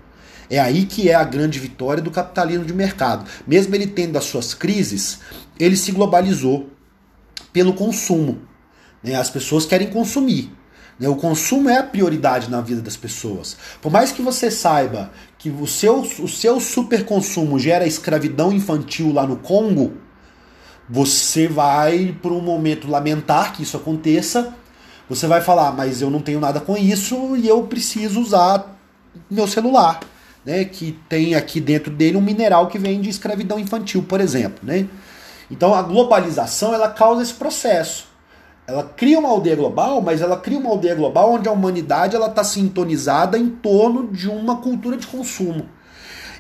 É 0.49 0.59
aí 0.59 0.85
que 0.85 1.09
é 1.09 1.15
a 1.15 1.23
grande 1.23 1.59
vitória 1.59 2.03
do 2.03 2.11
capitalismo 2.11 2.65
de 2.65 2.73
mercado. 2.73 3.25
Mesmo 3.47 3.73
ele 3.73 3.87
tendo 3.87 4.17
as 4.17 4.25
suas 4.25 4.53
crises, 4.53 5.19
ele 5.57 5.77
se 5.77 5.93
globalizou 5.93 6.69
pelo 7.53 7.73
consumo. 7.73 8.41
Né? 9.01 9.15
As 9.15 9.29
pessoas 9.29 9.65
querem 9.65 9.87
consumir. 9.87 10.51
Né? 10.99 11.07
O 11.09 11.15
consumo 11.15 11.69
é 11.69 11.77
a 11.77 11.83
prioridade 11.83 12.49
na 12.49 12.61
vida 12.61 12.81
das 12.81 12.97
pessoas. 12.97 13.57
Por 13.81 13.91
mais 13.91 14.11
que 14.11 14.21
você 14.21 14.51
saiba 14.51 15.11
que 15.37 15.49
o 15.49 15.65
seu, 15.67 16.01
o 16.01 16.27
seu 16.27 16.59
superconsumo 16.59 17.57
gera 17.57 17.87
escravidão 17.87 18.51
infantil 18.51 19.11
lá 19.11 19.25
no 19.25 19.37
Congo, 19.37 19.93
você 20.89 21.47
vai, 21.47 22.15
por 22.21 22.31
um 22.31 22.41
momento, 22.41 22.89
lamentar 22.89 23.53
que 23.53 23.63
isso 23.63 23.77
aconteça, 23.77 24.53
você 25.07 25.27
vai 25.27 25.41
falar, 25.41 25.71
mas 25.71 26.01
eu 26.01 26.09
não 26.09 26.21
tenho 26.21 26.39
nada 26.39 26.59
com 26.59 26.77
isso 26.77 27.35
e 27.35 27.47
eu 27.47 27.63
preciso 27.63 28.21
usar 28.21 28.77
meu 29.29 29.47
celular, 29.47 29.99
né? 30.45 30.65
Que 30.65 30.97
tem 31.09 31.35
aqui 31.35 31.59
dentro 31.59 31.91
dele 31.91 32.17
um 32.17 32.21
mineral 32.21 32.67
que 32.67 32.77
vem 32.77 33.01
de 33.01 33.09
escravidão 33.09 33.59
infantil, 33.59 34.03
por 34.03 34.21
exemplo, 34.21 34.59
né? 34.63 34.87
Então 35.49 35.73
a 35.73 35.81
globalização 35.81 36.73
ela 36.73 36.89
causa 36.89 37.21
esse 37.21 37.33
processo. 37.33 38.10
Ela 38.71 38.83
cria 38.83 39.19
uma 39.19 39.27
aldeia 39.27 39.55
global, 39.55 40.01
mas 40.01 40.21
ela 40.21 40.37
cria 40.37 40.57
uma 40.57 40.69
aldeia 40.69 40.95
global 40.95 41.33
onde 41.33 41.49
a 41.49 41.51
humanidade 41.51 42.15
ela 42.15 42.27
está 42.27 42.41
sintonizada 42.41 43.37
em 43.37 43.49
torno 43.49 44.07
de 44.07 44.29
uma 44.29 44.61
cultura 44.61 44.95
de 44.95 45.05
consumo. 45.05 45.67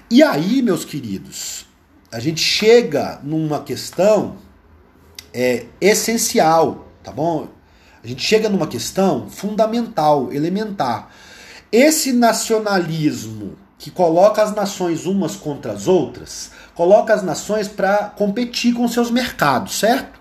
E 0.09 0.23
aí, 0.23 0.61
meus 0.61 0.85
queridos, 0.85 1.65
a 2.09 2.19
gente 2.19 2.39
chega 2.39 3.19
numa 3.21 3.61
questão 3.61 4.37
é, 5.33 5.65
essencial, 5.81 6.87
tá 7.03 7.11
bom? 7.11 7.49
A 8.01 8.07
gente 8.07 8.23
chega 8.23 8.47
numa 8.47 8.67
questão 8.67 9.29
fundamental, 9.29 10.31
elementar. 10.31 11.09
Esse 11.69 12.13
nacionalismo 12.13 13.57
que 13.77 13.91
coloca 13.91 14.41
as 14.41 14.55
nações 14.55 15.05
umas 15.05 15.35
contra 15.35 15.73
as 15.73 15.85
outras, 15.87 16.51
coloca 16.75 17.13
as 17.13 17.23
nações 17.23 17.67
para 17.67 18.05
competir 18.05 18.73
com 18.73 18.87
seus 18.87 19.11
mercados, 19.11 19.79
certo? 19.79 20.20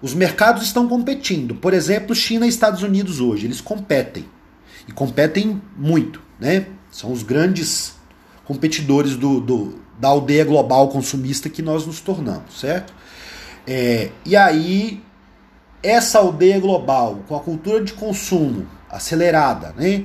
Os 0.00 0.14
mercados 0.14 0.62
estão 0.62 0.88
competindo. 0.88 1.54
Por 1.54 1.74
exemplo, 1.74 2.14
China 2.14 2.46
e 2.46 2.48
Estados 2.48 2.82
Unidos 2.82 3.20
hoje, 3.20 3.46
eles 3.46 3.60
competem. 3.60 4.24
E 4.86 4.92
competem 4.92 5.60
muito, 5.76 6.22
né? 6.40 6.66
São 6.90 7.12
os 7.12 7.22
grandes 7.22 7.94
competidores 8.44 9.16
do, 9.16 9.40
do 9.40 9.88
da 9.98 10.08
aldeia 10.08 10.44
global 10.44 10.88
consumista 10.88 11.48
que 11.48 11.60
nós 11.60 11.84
nos 11.84 12.00
tornamos, 12.00 12.60
certo? 12.60 12.94
É, 13.66 14.10
e 14.24 14.36
aí 14.36 15.02
essa 15.82 16.18
aldeia 16.18 16.58
global, 16.58 17.22
com 17.28 17.36
a 17.36 17.40
cultura 17.40 17.82
de 17.82 17.92
consumo 17.92 18.66
acelerada, 18.88 19.74
né, 19.76 20.04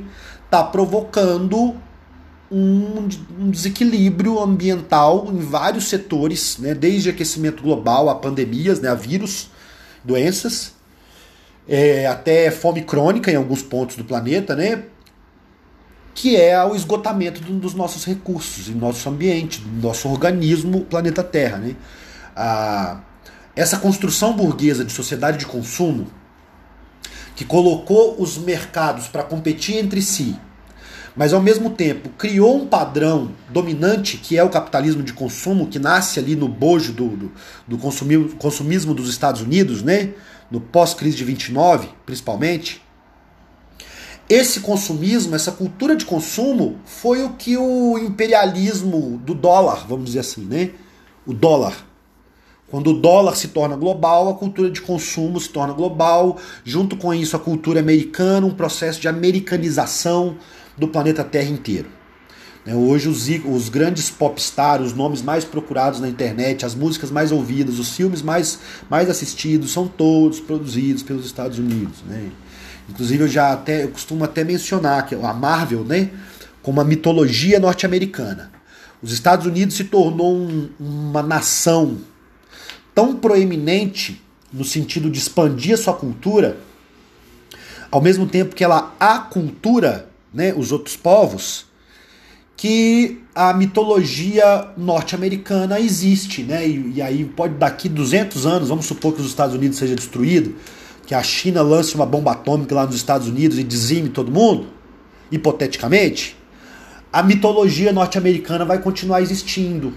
tá 0.49 0.63
provocando 0.63 1.75
um, 2.51 3.07
um, 3.39 3.49
desequilíbrio 3.49 4.39
ambiental 4.39 5.27
em 5.31 5.39
vários 5.39 5.85
setores, 5.85 6.57
né, 6.59 6.75
desde 6.75 7.09
aquecimento 7.09 7.63
global 7.63 8.09
a 8.09 8.15
pandemias, 8.15 8.79
né, 8.79 8.89
a 8.89 8.95
vírus, 8.95 9.49
doenças, 10.03 10.73
é, 11.67 12.07
até 12.07 12.51
fome 12.51 12.81
crônica 12.81 13.31
em 13.31 13.35
alguns 13.35 13.61
pontos 13.61 13.95
do 13.95 14.03
planeta, 14.03 14.55
né, 14.55 14.83
que 16.13 16.35
é 16.35 16.63
o 16.63 16.75
esgotamento 16.75 17.41
dos 17.41 17.73
nossos 17.73 18.05
recursos, 18.05 18.69
do 18.69 18.77
nosso 18.77 19.07
ambiente, 19.09 19.59
do 19.61 19.87
nosso 19.87 20.07
organismo, 20.07 20.81
planeta 20.85 21.23
Terra. 21.23 21.57
Né. 21.57 21.75
A, 22.35 23.01
essa 23.55 23.77
construção 23.77 24.35
burguesa 24.35 24.83
de 24.83 24.91
sociedade 24.91 25.37
de 25.37 25.45
consumo, 25.45 26.07
que 27.35 27.45
colocou 27.45 28.21
os 28.21 28.37
mercados 28.37 29.07
para 29.07 29.23
competir 29.23 29.77
entre 29.77 30.01
si, 30.01 30.37
mas 31.15 31.33
ao 31.33 31.41
mesmo 31.41 31.69
tempo 31.69 32.09
criou 32.17 32.55
um 32.55 32.67
padrão 32.67 33.31
dominante 33.49 34.17
que 34.17 34.37
é 34.37 34.43
o 34.43 34.49
capitalismo 34.49 35.03
de 35.03 35.13
consumo, 35.13 35.67
que 35.67 35.79
nasce 35.79 36.19
ali 36.19 36.35
no 36.35 36.47
bojo 36.47 36.91
do, 36.91 37.09
do, 37.09 37.31
do 37.67 37.77
consumismo, 37.77 38.35
consumismo 38.37 38.93
dos 38.93 39.09
Estados 39.09 39.41
Unidos, 39.41 39.83
né? 39.83 40.13
no 40.49 40.61
pós-crise 40.61 41.17
de 41.17 41.23
29, 41.23 41.89
principalmente. 42.05 42.81
Esse 44.29 44.59
consumismo, 44.59 45.35
essa 45.35 45.51
cultura 45.51 45.95
de 45.95 46.05
consumo, 46.05 46.79
foi 46.85 47.23
o 47.23 47.33
que 47.33 47.57
o 47.57 47.97
imperialismo 47.97 49.19
do 49.23 49.33
dólar, 49.33 49.85
vamos 49.87 50.05
dizer 50.05 50.19
assim, 50.19 50.45
né? 50.45 50.71
O 51.25 51.33
dólar 51.33 51.73
quando 52.73 52.89
o 52.89 52.93
dólar 52.99 53.35
se 53.35 53.49
torna 53.49 53.75
global, 53.75 54.29
a 54.29 54.33
cultura 54.33 54.67
de 54.67 54.81
consumo 54.81 55.39
se 55.39 55.47
torna 55.47 55.75
global, 55.75 56.39
junto 56.63 56.97
com 56.97 57.13
isso 57.13 57.35
a 57.35 57.39
cultura 57.39 57.79
americana, 57.79 58.47
um 58.47 58.49
processo 58.49 58.99
de 58.99 59.07
americanização 59.07 60.37
do 60.77 60.87
planeta 60.87 61.23
Terra 61.23 61.49
inteiro. 61.49 61.87
Né, 62.65 62.73
hoje 62.73 63.09
os, 63.09 63.27
os 63.45 63.69
grandes 63.69 64.09
popstars, 64.09 64.87
os 64.87 64.93
nomes 64.93 65.21
mais 65.21 65.43
procurados 65.43 65.99
na 65.99 66.07
internet, 66.07 66.65
as 66.65 66.73
músicas 66.73 67.11
mais 67.11 67.31
ouvidas, 67.31 67.77
os 67.77 67.89
filmes 67.89 68.21
mais, 68.21 68.59
mais 68.89 69.09
assistidos 69.09 69.71
são 69.71 69.87
todos 69.87 70.39
produzidos 70.39 71.03
pelos 71.03 71.25
Estados 71.25 71.59
Unidos. 71.59 72.01
Né? 72.07 72.29
Inclusive 72.89 73.23
eu 73.23 73.27
já 73.27 73.53
até 73.53 73.83
eu 73.83 73.89
costumo 73.89 74.23
até 74.23 74.43
mencionar 74.43 75.05
que 75.05 75.15
a 75.15 75.33
Marvel, 75.33 75.83
né, 75.83 76.09
como 76.61 76.79
uma 76.79 76.87
mitologia 76.87 77.59
norte-americana. 77.59 78.51
Os 79.01 79.11
Estados 79.11 79.45
Unidos 79.45 79.75
se 79.75 79.83
tornou 79.83 80.33
um, 80.33 80.69
uma 80.79 81.21
nação 81.21 81.97
tão 82.95 83.15
proeminente 83.15 84.21
no 84.51 84.63
sentido 84.63 85.09
de 85.09 85.19
expandir 85.19 85.73
a 85.73 85.77
sua 85.77 85.93
cultura, 85.93 86.57
ao 87.91 88.01
mesmo 88.01 88.25
tempo 88.25 88.55
que 88.55 88.63
ela 88.63 88.95
acultura 88.99 90.07
né, 90.33 90.53
os 90.55 90.71
outros 90.71 90.95
povos, 90.95 91.65
que 92.55 93.21
a 93.35 93.53
mitologia 93.53 94.69
norte-americana 94.77 95.79
existe, 95.79 96.43
né? 96.43 96.67
E, 96.67 96.93
e, 96.95 97.01
aí 97.01 97.25
pode 97.25 97.55
daqui 97.55 97.89
200 97.89 98.45
anos, 98.45 98.69
vamos 98.69 98.85
supor 98.85 99.13
que 99.13 99.21
os 99.21 99.27
Estados 99.27 99.55
Unidos 99.55 99.77
seja 99.77 99.95
destruído, 99.95 100.55
que 101.05 101.13
a 101.13 101.21
China 101.21 101.61
lance 101.61 101.95
uma 101.95 102.05
bomba 102.05 102.31
atômica 102.31 102.73
lá 102.73 102.85
nos 102.85 102.95
Estados 102.95 103.27
Unidos 103.27 103.59
e 103.59 103.63
dizime 103.63 104.09
todo 104.09 104.31
mundo, 104.31 104.67
hipoteticamente, 105.31 106.37
a 107.11 107.21
mitologia 107.21 107.91
norte-americana 107.91 108.65
vai 108.65 108.79
continuar 108.79 109.21
existindo 109.21 109.93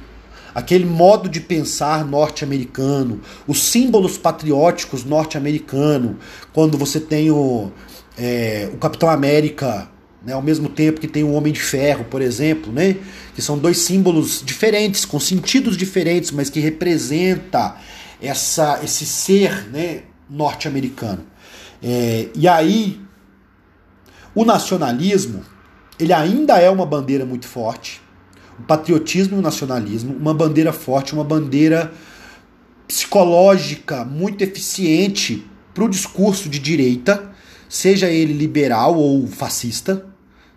aquele 0.55 0.87
modo 0.87 1.29
de 1.29 1.40
pensar 1.40 2.03
norte-americano, 2.05 3.20
os 3.46 3.62
símbolos 3.62 4.16
patrióticos 4.16 5.05
norte-americano, 5.05 6.16
quando 6.53 6.79
você 6.79 6.99
tem 6.99 7.31
o, 7.31 7.70
é, 8.16 8.68
o 8.72 8.79
Capitão 8.79 9.11
América, 9.11 9.87
né, 10.26 10.32
ao 10.32 10.42
mesmo 10.42 10.68
tempo 10.68 11.00
que 11.00 11.06
tem 11.06 11.22
o 11.22 11.30
Homem 11.30 11.52
de 11.52 11.60
Ferro, 11.60 12.04
por 12.04 12.20
exemplo, 12.20 12.72
né, 12.72 12.96
que 13.32 13.40
são 13.40 13.56
dois 13.56 13.78
símbolos 13.78 14.42
diferentes, 14.44 15.04
com 15.04 15.20
sentidos 15.20 15.76
diferentes, 15.76 16.32
mas 16.32 16.50
que 16.50 16.58
representa 16.58 17.76
essa, 18.20 18.80
esse 18.82 19.06
ser 19.06 19.68
né, 19.70 20.02
norte-americano. 20.28 21.24
É, 21.80 22.28
e 22.34 22.48
aí, 22.48 23.00
o 24.34 24.44
nacionalismo, 24.44 25.44
ele 25.96 26.12
ainda 26.12 26.58
é 26.58 26.68
uma 26.68 26.84
bandeira 26.84 27.24
muito 27.24 27.46
forte, 27.46 28.02
o 28.58 28.62
patriotismo 28.64 29.36
e 29.36 29.38
o 29.38 29.42
nacionalismo, 29.42 30.12
uma 30.12 30.34
bandeira 30.34 30.72
forte, 30.72 31.12
uma 31.12 31.22
bandeira 31.22 31.92
psicológica 32.88 34.04
muito 34.04 34.42
eficiente 34.42 35.46
para 35.72 35.84
o 35.84 35.88
discurso 35.88 36.48
de 36.48 36.58
direita, 36.58 37.30
seja 37.68 38.08
ele 38.08 38.32
liberal 38.32 38.96
ou 38.96 39.26
fascista, 39.28 40.15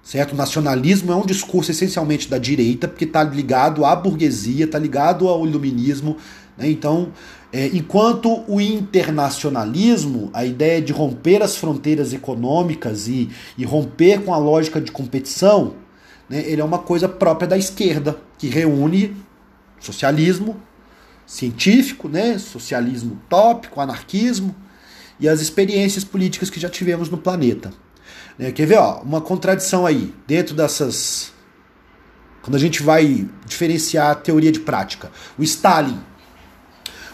certo? 0.10 0.32
O 0.32 0.36
nacionalismo 0.36 1.12
é 1.12 1.16
um 1.16 1.24
discurso 1.24 1.70
essencialmente 1.70 2.28
da 2.28 2.40
direita, 2.40 2.88
porque 2.88 3.06
está 3.06 3.24
ligado 3.24 3.86
à 3.86 3.96
burguesia, 3.96 4.66
está 4.66 4.80
ligado 4.80 5.28
ao 5.28 5.46
iluminismo. 5.46 6.18
Né? 6.58 6.68
Então, 6.68 7.12
é, 7.54 7.68
enquanto 7.68 8.44
o 8.48 8.60
internacionalismo, 8.60 10.32
a 10.34 10.44
ideia 10.44 10.82
de 10.82 10.92
romper 10.92 11.44
as 11.44 11.56
fronteiras 11.58 12.12
econômicas 12.12 13.08
e, 13.08 13.30
e 13.56 13.64
romper 13.64 14.24
com 14.24 14.34
a 14.34 14.38
lógica 14.40 14.82
de 14.82 14.92
competição, 14.92 15.76
né, 16.28 16.44
ele 16.44 16.60
é 16.60 16.66
uma 16.66 16.80
coisa 16.80 17.08
própria 17.08 17.48
da 17.48 17.58
esquerda, 17.58 18.18
que 18.40 18.48
reúne 18.48 19.16
socialismo 19.80 20.58
científico, 21.24 22.10
né, 22.10 22.40
socialismo 22.40 23.22
tópico, 23.30 23.80
anarquismo 23.80 24.56
e 25.20 25.30
as 25.30 25.40
experiências 25.40 26.04
políticas 26.04 26.50
que 26.50 26.60
já 26.60 26.68
tivemos 26.68 27.12
no 27.12 27.18
planeta. 27.20 27.72
Né, 28.38 28.52
quer 28.52 28.66
ver 28.66 28.78
ó, 28.78 29.02
uma 29.02 29.22
contradição 29.22 29.86
aí, 29.86 30.14
dentro 30.28 30.56
dessas. 30.56 31.32
Quando 32.42 32.56
a 32.56 32.60
gente 32.60 32.82
vai 32.82 33.28
diferenciar 33.46 34.12
a 34.12 34.16
teoria 34.16 34.52
de 34.52 34.60
prática. 34.60 35.12
O 35.38 35.44
Stalin. 35.44 36.00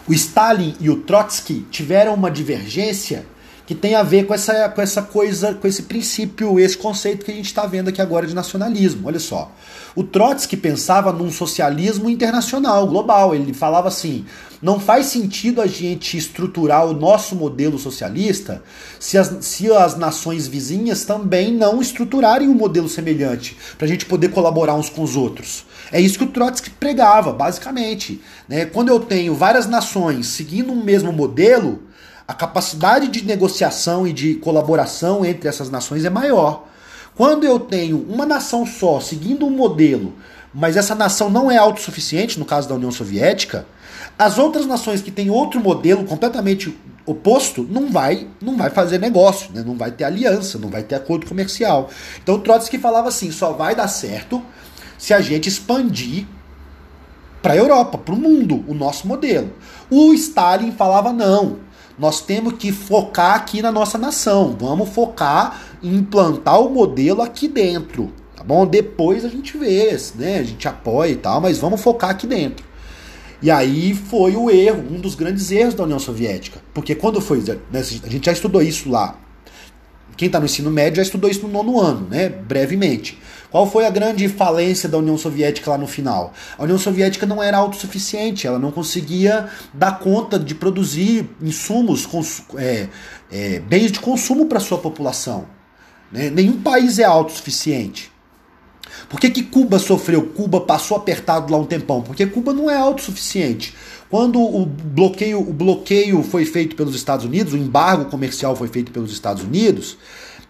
O 0.08 0.12
Stalin 0.14 0.76
e 0.78 0.88
o 0.88 1.00
Trotsky 1.00 1.66
tiveram 1.70 2.14
uma 2.14 2.30
divergência 2.30 3.26
que 3.66 3.74
tem 3.74 3.96
a 3.96 4.02
ver 4.04 4.26
com 4.26 4.32
essa, 4.32 4.68
com 4.68 4.80
essa 4.80 5.02
coisa, 5.02 5.52
com 5.52 5.66
esse 5.66 5.82
princípio, 5.82 6.58
esse 6.60 6.78
conceito 6.78 7.24
que 7.24 7.32
a 7.32 7.34
gente 7.34 7.46
está 7.46 7.66
vendo 7.66 7.88
aqui 7.88 8.00
agora 8.00 8.26
de 8.26 8.34
nacionalismo. 8.34 9.08
Olha 9.08 9.18
só. 9.18 9.52
O 9.96 10.04
Trotsky 10.04 10.56
pensava 10.56 11.12
num 11.12 11.32
socialismo 11.32 12.08
internacional, 12.08 12.86
global. 12.86 13.34
Ele 13.34 13.52
falava 13.52 13.88
assim: 13.88 14.24
não 14.62 14.78
faz 14.78 15.06
sentido 15.06 15.60
a 15.60 15.66
gente 15.66 16.16
estruturar 16.16 16.86
o 16.86 16.92
nosso 16.92 17.34
modelo 17.34 17.78
socialista 17.78 18.62
se 19.00 19.18
as, 19.18 19.36
se 19.40 19.70
as 19.72 19.96
nações 19.96 20.46
vizinhas 20.46 21.04
também 21.04 21.52
não 21.52 21.80
estruturarem 21.80 22.48
um 22.48 22.54
modelo 22.54 22.88
semelhante, 22.88 23.56
para 23.76 23.86
a 23.86 23.88
gente 23.88 24.06
poder 24.06 24.28
colaborar 24.28 24.74
uns 24.74 24.88
com 24.88 25.02
os 25.02 25.16
outros. 25.16 25.64
É 25.90 26.00
isso 26.00 26.18
que 26.18 26.24
o 26.24 26.28
Trotsky 26.28 26.70
pregava, 26.70 27.32
basicamente. 27.32 28.20
Né? 28.48 28.64
Quando 28.64 28.88
eu 28.88 29.00
tenho 29.00 29.34
várias 29.34 29.66
nações 29.66 30.28
seguindo 30.28 30.72
um 30.72 30.82
mesmo 30.82 31.12
modelo, 31.12 31.82
a 32.26 32.34
capacidade 32.34 33.08
de 33.08 33.24
negociação 33.24 34.06
e 34.06 34.12
de 34.12 34.34
colaboração 34.34 35.24
entre 35.24 35.48
essas 35.48 35.70
nações 35.70 36.04
é 36.04 36.10
maior. 36.10 36.66
Quando 37.14 37.44
eu 37.44 37.58
tenho 37.58 38.04
uma 38.08 38.26
nação 38.26 38.66
só 38.66 39.00
seguindo 39.00 39.46
um 39.46 39.50
modelo, 39.50 40.14
mas 40.52 40.76
essa 40.76 40.94
nação 40.94 41.30
não 41.30 41.50
é 41.50 41.56
autossuficiente, 41.56 42.38
no 42.38 42.44
caso 42.44 42.68
da 42.68 42.74
União 42.74 42.90
Soviética, 42.90 43.66
as 44.18 44.38
outras 44.38 44.66
nações 44.66 45.00
que 45.00 45.10
têm 45.10 45.30
outro 45.30 45.60
modelo 45.60 46.04
completamente 46.04 46.76
oposto 47.04 47.66
não 47.70 47.90
vai 47.90 48.26
não 48.40 48.56
vai 48.56 48.68
fazer 48.68 48.98
negócio, 48.98 49.52
né? 49.52 49.62
não 49.64 49.76
vai 49.76 49.92
ter 49.92 50.04
aliança, 50.04 50.58
não 50.58 50.68
vai 50.68 50.82
ter 50.82 50.96
acordo 50.96 51.26
comercial. 51.26 51.88
Então 52.22 52.40
Trotsky 52.40 52.78
falava 52.78 53.08
assim, 53.08 53.30
só 53.30 53.52
vai 53.52 53.74
dar 53.74 53.88
certo 53.88 54.42
se 54.98 55.14
a 55.14 55.20
gente 55.20 55.48
expandir 55.48 56.26
para 57.40 57.52
a 57.52 57.56
Europa, 57.56 57.96
para 57.96 58.14
o 58.14 58.18
mundo, 58.18 58.64
o 58.66 58.74
nosso 58.74 59.06
modelo. 59.06 59.52
O 59.88 60.12
Stalin 60.14 60.72
falava 60.72 61.12
não, 61.12 61.58
nós 61.98 62.20
temos 62.20 62.54
que 62.54 62.72
focar 62.72 63.34
aqui 63.34 63.62
na 63.62 63.72
nossa 63.72 63.96
nação, 63.96 64.56
vamos 64.58 64.90
focar 64.90 65.60
em 65.82 65.96
implantar 65.96 66.60
o 66.60 66.70
modelo 66.70 67.22
aqui 67.22 67.48
dentro, 67.48 68.12
tá 68.36 68.44
bom? 68.44 68.66
Depois 68.66 69.24
a 69.24 69.28
gente 69.28 69.56
vê, 69.56 69.96
né? 70.16 70.38
A 70.38 70.42
gente 70.42 70.68
apoia 70.68 71.12
e 71.12 71.16
tal, 71.16 71.40
mas 71.40 71.58
vamos 71.58 71.80
focar 71.80 72.10
aqui 72.10 72.26
dentro. 72.26 72.66
E 73.40 73.50
aí 73.50 73.94
foi 73.94 74.34
o 74.34 74.50
erro, 74.50 74.84
um 74.90 75.00
dos 75.00 75.14
grandes 75.14 75.50
erros 75.50 75.74
da 75.74 75.84
União 75.84 75.98
Soviética. 75.98 76.60
Porque 76.72 76.94
quando 76.94 77.20
foi. 77.20 77.40
Né, 77.40 77.80
a 77.80 78.08
gente 78.08 78.26
já 78.26 78.32
estudou 78.32 78.62
isso 78.62 78.90
lá. 78.90 79.18
Quem 80.16 80.26
está 80.26 80.38
no 80.38 80.46
ensino 80.46 80.70
médio 80.70 80.96
já 80.96 81.02
estudou 81.02 81.30
isso 81.30 81.46
no 81.46 81.52
nono 81.52 81.78
ano, 81.78 82.08
né? 82.08 82.28
Brevemente. 82.28 83.18
Qual 83.50 83.70
foi 83.70 83.86
a 83.86 83.90
grande 83.90 84.28
falência 84.28 84.88
da 84.88 84.98
União 84.98 85.16
Soviética 85.16 85.70
lá 85.70 85.78
no 85.78 85.86
final? 85.86 86.32
A 86.58 86.64
União 86.64 86.78
Soviética 86.78 87.26
não 87.26 87.42
era 87.42 87.58
autossuficiente, 87.58 88.46
ela 88.46 88.58
não 88.58 88.70
conseguia 88.70 89.48
dar 89.72 89.98
conta 89.98 90.38
de 90.38 90.54
produzir 90.54 91.28
insumos, 91.40 92.08
é, 92.56 92.88
é, 93.30 93.60
bens 93.60 93.92
de 93.92 94.00
consumo 94.00 94.46
para 94.46 94.60
sua 94.60 94.78
população. 94.78 95.46
Né? 96.10 96.30
Nenhum 96.30 96.60
país 96.60 96.98
é 96.98 97.04
autossuficiente. 97.04 98.12
Por 99.08 99.20
que, 99.20 99.30
que 99.30 99.42
Cuba 99.42 99.78
sofreu? 99.78 100.22
Cuba 100.22 100.60
passou 100.60 100.96
apertado 100.96 101.52
lá 101.52 101.58
um 101.58 101.64
tempão? 101.64 102.02
Porque 102.02 102.26
Cuba 102.26 102.52
não 102.52 102.70
é 102.70 102.76
autossuficiente. 102.76 103.74
Quando 104.08 104.40
o 104.40 104.64
bloqueio, 104.64 105.40
o 105.40 105.52
bloqueio 105.52 106.22
foi 106.22 106.44
feito 106.44 106.76
pelos 106.76 106.94
Estados 106.94 107.24
Unidos, 107.24 107.52
o 107.52 107.56
embargo 107.56 108.06
comercial 108.06 108.54
foi 108.54 108.68
feito 108.68 108.92
pelos 108.92 109.12
Estados 109.12 109.42
Unidos, 109.42 109.98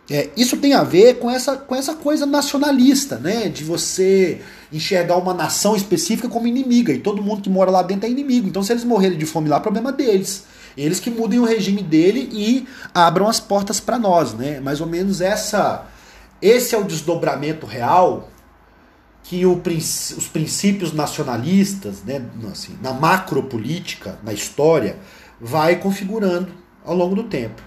é, 0.09 0.31
isso 0.37 0.57
tem 0.57 0.73
a 0.73 0.85
ver 0.85 1.19
com 1.19 1.29
essa, 1.29 1.57
com 1.57 1.75
essa 1.75 1.95
coisa 1.95 2.25
nacionalista, 2.25 3.16
né? 3.19 3.49
De 3.49 3.64
você 3.64 4.40
enxergar 4.73 5.16
uma 5.16 5.35
nação 5.35 5.75
específica 5.75 6.29
como 6.29 6.47
inimiga 6.47 6.92
e 6.92 6.99
todo 6.99 7.23
mundo 7.23 7.42
que 7.42 7.51
mora 7.51 7.71
lá 7.71 7.83
dentro 7.83 8.07
é 8.07 8.11
inimigo. 8.11 8.49
Então, 8.49 8.62
se 8.62 8.73
eles 8.73 8.85
morrerem 8.85 9.19
de 9.19 9.27
fome 9.27 9.49
lá, 9.49 9.57
é 9.57 9.61
problema 9.61 9.90
deles. 9.90 10.45
Eles 10.77 11.01
que 11.01 11.11
mudem 11.11 11.40
o 11.40 11.45
regime 11.45 11.83
dele 11.83 12.29
e 12.33 12.69
abram 12.95 13.27
as 13.27 13.40
portas 13.40 13.81
para 13.81 13.99
nós, 13.99 14.33
né? 14.35 14.61
Mais 14.61 14.81
ou 14.81 14.87
menos 14.87 15.21
essa, 15.21 15.87
esse 16.40 16.75
é 16.75 16.79
o 16.79 16.85
desdobramento 16.85 17.66
real 17.66 18.29
que 19.25 19.45
o, 19.45 19.61
os 19.61 20.29
princípios 20.29 20.92
nacionalistas, 20.92 22.05
né, 22.05 22.25
assim, 22.53 22.79
na 22.81 22.92
macropolítica, 22.92 24.21
na 24.23 24.33
história, 24.33 24.97
vai 25.40 25.77
configurando 25.77 26.53
ao 26.85 26.95
longo 26.95 27.16
do 27.16 27.25
tempo. 27.25 27.61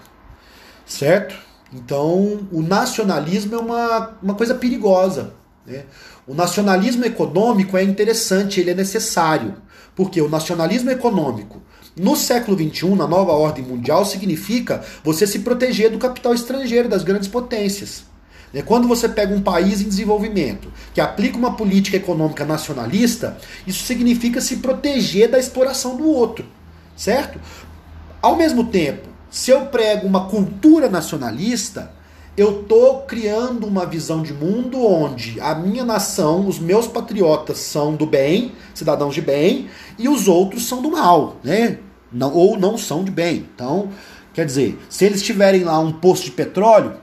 Certo? 0.86 1.49
Então, 1.72 2.48
o 2.50 2.62
nacionalismo 2.62 3.54
é 3.54 3.58
uma, 3.58 4.10
uma 4.22 4.34
coisa 4.34 4.54
perigosa. 4.54 5.34
Né? 5.66 5.84
O 6.26 6.34
nacionalismo 6.34 7.04
econômico 7.04 7.76
é 7.76 7.82
interessante, 7.82 8.60
ele 8.60 8.70
é 8.70 8.74
necessário. 8.74 9.54
Porque 9.94 10.20
o 10.20 10.28
nacionalismo 10.28 10.90
econômico, 10.90 11.62
no 11.96 12.16
século 12.16 12.56
XXI, 12.56 12.94
na 12.94 13.06
nova 13.06 13.32
ordem 13.32 13.64
mundial, 13.64 14.04
significa 14.04 14.82
você 15.04 15.26
se 15.26 15.40
proteger 15.40 15.90
do 15.90 15.98
capital 15.98 16.34
estrangeiro, 16.34 16.88
das 16.88 17.02
grandes 17.02 17.28
potências. 17.28 18.04
É 18.52 18.62
quando 18.62 18.88
você 18.88 19.08
pega 19.08 19.32
um 19.32 19.40
país 19.40 19.80
em 19.80 19.88
desenvolvimento 19.88 20.72
que 20.92 21.00
aplica 21.00 21.38
uma 21.38 21.54
política 21.54 21.96
econômica 21.96 22.44
nacionalista, 22.44 23.36
isso 23.64 23.84
significa 23.84 24.40
se 24.40 24.56
proteger 24.56 25.30
da 25.30 25.38
exploração 25.38 25.96
do 25.96 26.08
outro, 26.08 26.44
certo? 26.96 27.40
Ao 28.20 28.36
mesmo 28.36 28.64
tempo, 28.64 29.08
se 29.30 29.50
eu 29.50 29.66
prego 29.66 30.06
uma 30.06 30.26
cultura 30.26 30.88
nacionalista, 30.88 31.92
eu 32.36 32.62
estou 32.62 33.02
criando 33.02 33.66
uma 33.66 33.86
visão 33.86 34.22
de 34.22 34.32
mundo 34.32 34.84
onde 34.84 35.40
a 35.40 35.54
minha 35.54 35.84
nação, 35.84 36.46
os 36.46 36.58
meus 36.58 36.86
patriotas 36.86 37.58
são 37.58 37.94
do 37.94 38.06
bem, 38.06 38.52
cidadãos 38.74 39.14
de 39.14 39.20
bem, 39.20 39.68
e 39.98 40.08
os 40.08 40.26
outros 40.26 40.66
são 40.66 40.82
do 40.82 40.90
mal, 40.90 41.36
né? 41.44 41.78
Não, 42.12 42.32
ou 42.32 42.58
não 42.58 42.76
são 42.76 43.04
de 43.04 43.10
bem. 43.10 43.48
Então, 43.54 43.90
quer 44.32 44.44
dizer, 44.44 44.78
se 44.88 45.04
eles 45.04 45.22
tiverem 45.22 45.64
lá 45.64 45.78
um 45.78 45.92
posto 45.92 46.24
de 46.24 46.32
petróleo, 46.32 46.94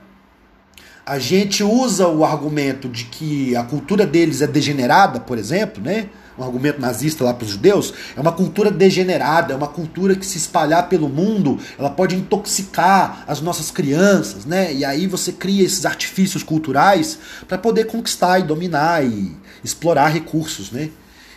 a 1.06 1.18
gente 1.18 1.64
usa 1.64 2.06
o 2.08 2.24
argumento 2.24 2.88
de 2.88 3.04
que 3.04 3.56
a 3.56 3.62
cultura 3.62 4.06
deles 4.06 4.42
é 4.42 4.46
degenerada, 4.46 5.18
por 5.18 5.38
exemplo, 5.38 5.82
né? 5.82 6.10
Um 6.38 6.44
argumento 6.44 6.80
nazista 6.80 7.24
lá 7.24 7.34
para 7.34 7.44
os 7.44 7.50
judeus, 7.50 7.92
é 8.16 8.20
uma 8.20 8.30
cultura 8.30 8.70
degenerada, 8.70 9.52
é 9.52 9.56
uma 9.56 9.66
cultura 9.66 10.14
que 10.14 10.24
se 10.24 10.38
espalhar 10.38 10.88
pelo 10.88 11.08
mundo, 11.08 11.58
ela 11.76 11.90
pode 11.90 12.14
intoxicar 12.14 13.24
as 13.26 13.40
nossas 13.40 13.70
crianças, 13.70 14.44
né? 14.44 14.72
E 14.72 14.84
aí 14.84 15.06
você 15.06 15.32
cria 15.32 15.64
esses 15.64 15.84
artifícios 15.84 16.44
culturais 16.44 17.18
para 17.48 17.58
poder 17.58 17.86
conquistar 17.86 18.38
e 18.38 18.44
dominar 18.44 19.04
e 19.04 19.36
explorar 19.64 20.08
recursos, 20.08 20.70
né? 20.70 20.90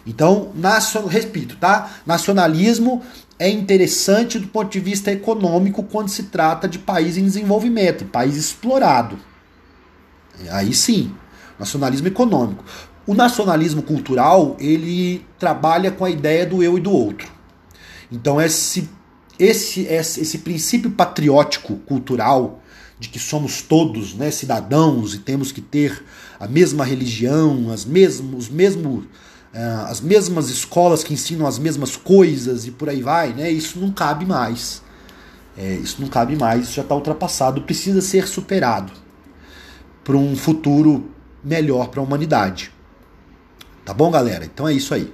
Então, 0.05 0.51
nacion... 0.55 1.05
repito, 1.05 1.55
tá? 1.57 1.91
Nacionalismo 2.05 3.01
é 3.39 3.49
interessante 3.49 4.37
do 4.37 4.47
ponto 4.47 4.71
de 4.71 4.79
vista 4.79 5.11
econômico 5.11 5.81
quando 5.81 6.09
se 6.09 6.23
trata 6.23 6.67
de 6.67 6.77
país 6.77 7.17
em 7.17 7.23
desenvolvimento, 7.23 8.05
país 8.05 8.35
explorado. 8.35 9.17
Aí 10.51 10.73
sim, 10.73 11.11
nacionalismo 11.57 12.07
econômico. 12.07 12.63
O 13.05 13.13
nacionalismo 13.13 13.81
cultural, 13.81 14.55
ele 14.59 15.25
trabalha 15.39 15.91
com 15.91 16.05
a 16.05 16.09
ideia 16.09 16.45
do 16.45 16.61
eu 16.61 16.77
e 16.77 16.81
do 16.81 16.91
outro. 16.91 17.31
Então 18.11 18.39
esse 18.39 18.89
esse 19.39 19.81
esse, 19.85 20.21
esse 20.21 20.37
princípio 20.39 20.91
patriótico 20.91 21.77
cultural 21.77 22.61
de 22.99 23.09
que 23.09 23.17
somos 23.17 23.63
todos, 23.63 24.13
né, 24.13 24.29
cidadãos 24.29 25.15
e 25.15 25.17
temos 25.17 25.51
que 25.51 25.61
ter 25.61 26.05
a 26.39 26.47
mesma 26.47 26.85
religião, 26.85 27.71
as 27.71 27.83
mesmos, 27.83 28.45
os 28.45 28.49
mesmos 28.49 29.05
uh, 29.05 29.85
as 29.87 29.99
mesmas 29.99 30.49
escolas 30.49 31.03
que 31.03 31.13
ensinam 31.13 31.47
as 31.47 31.57
mesmas 31.57 31.95
coisas 31.95 32.67
e 32.67 32.71
por 32.71 32.89
aí 32.89 33.01
vai, 33.01 33.33
né? 33.33 33.49
Isso 33.49 33.79
não 33.79 33.91
cabe 33.91 34.25
mais. 34.25 34.83
É, 35.57 35.73
isso 35.75 35.99
não 35.99 36.07
cabe 36.07 36.35
mais, 36.35 36.63
isso 36.63 36.73
já 36.73 36.81
está 36.81 36.95
ultrapassado, 36.95 37.61
precisa 37.63 38.01
ser 38.01 38.27
superado 38.27 38.93
para 40.03 40.15
um 40.15 40.35
futuro 40.35 41.11
melhor 41.43 41.89
para 41.89 41.99
a 41.99 42.03
humanidade. 42.03 42.71
Tá 43.91 43.95
bom, 43.95 44.09
galera? 44.09 44.45
Então 44.45 44.69
é 44.69 44.73
isso 44.73 44.93
aí. 44.93 45.13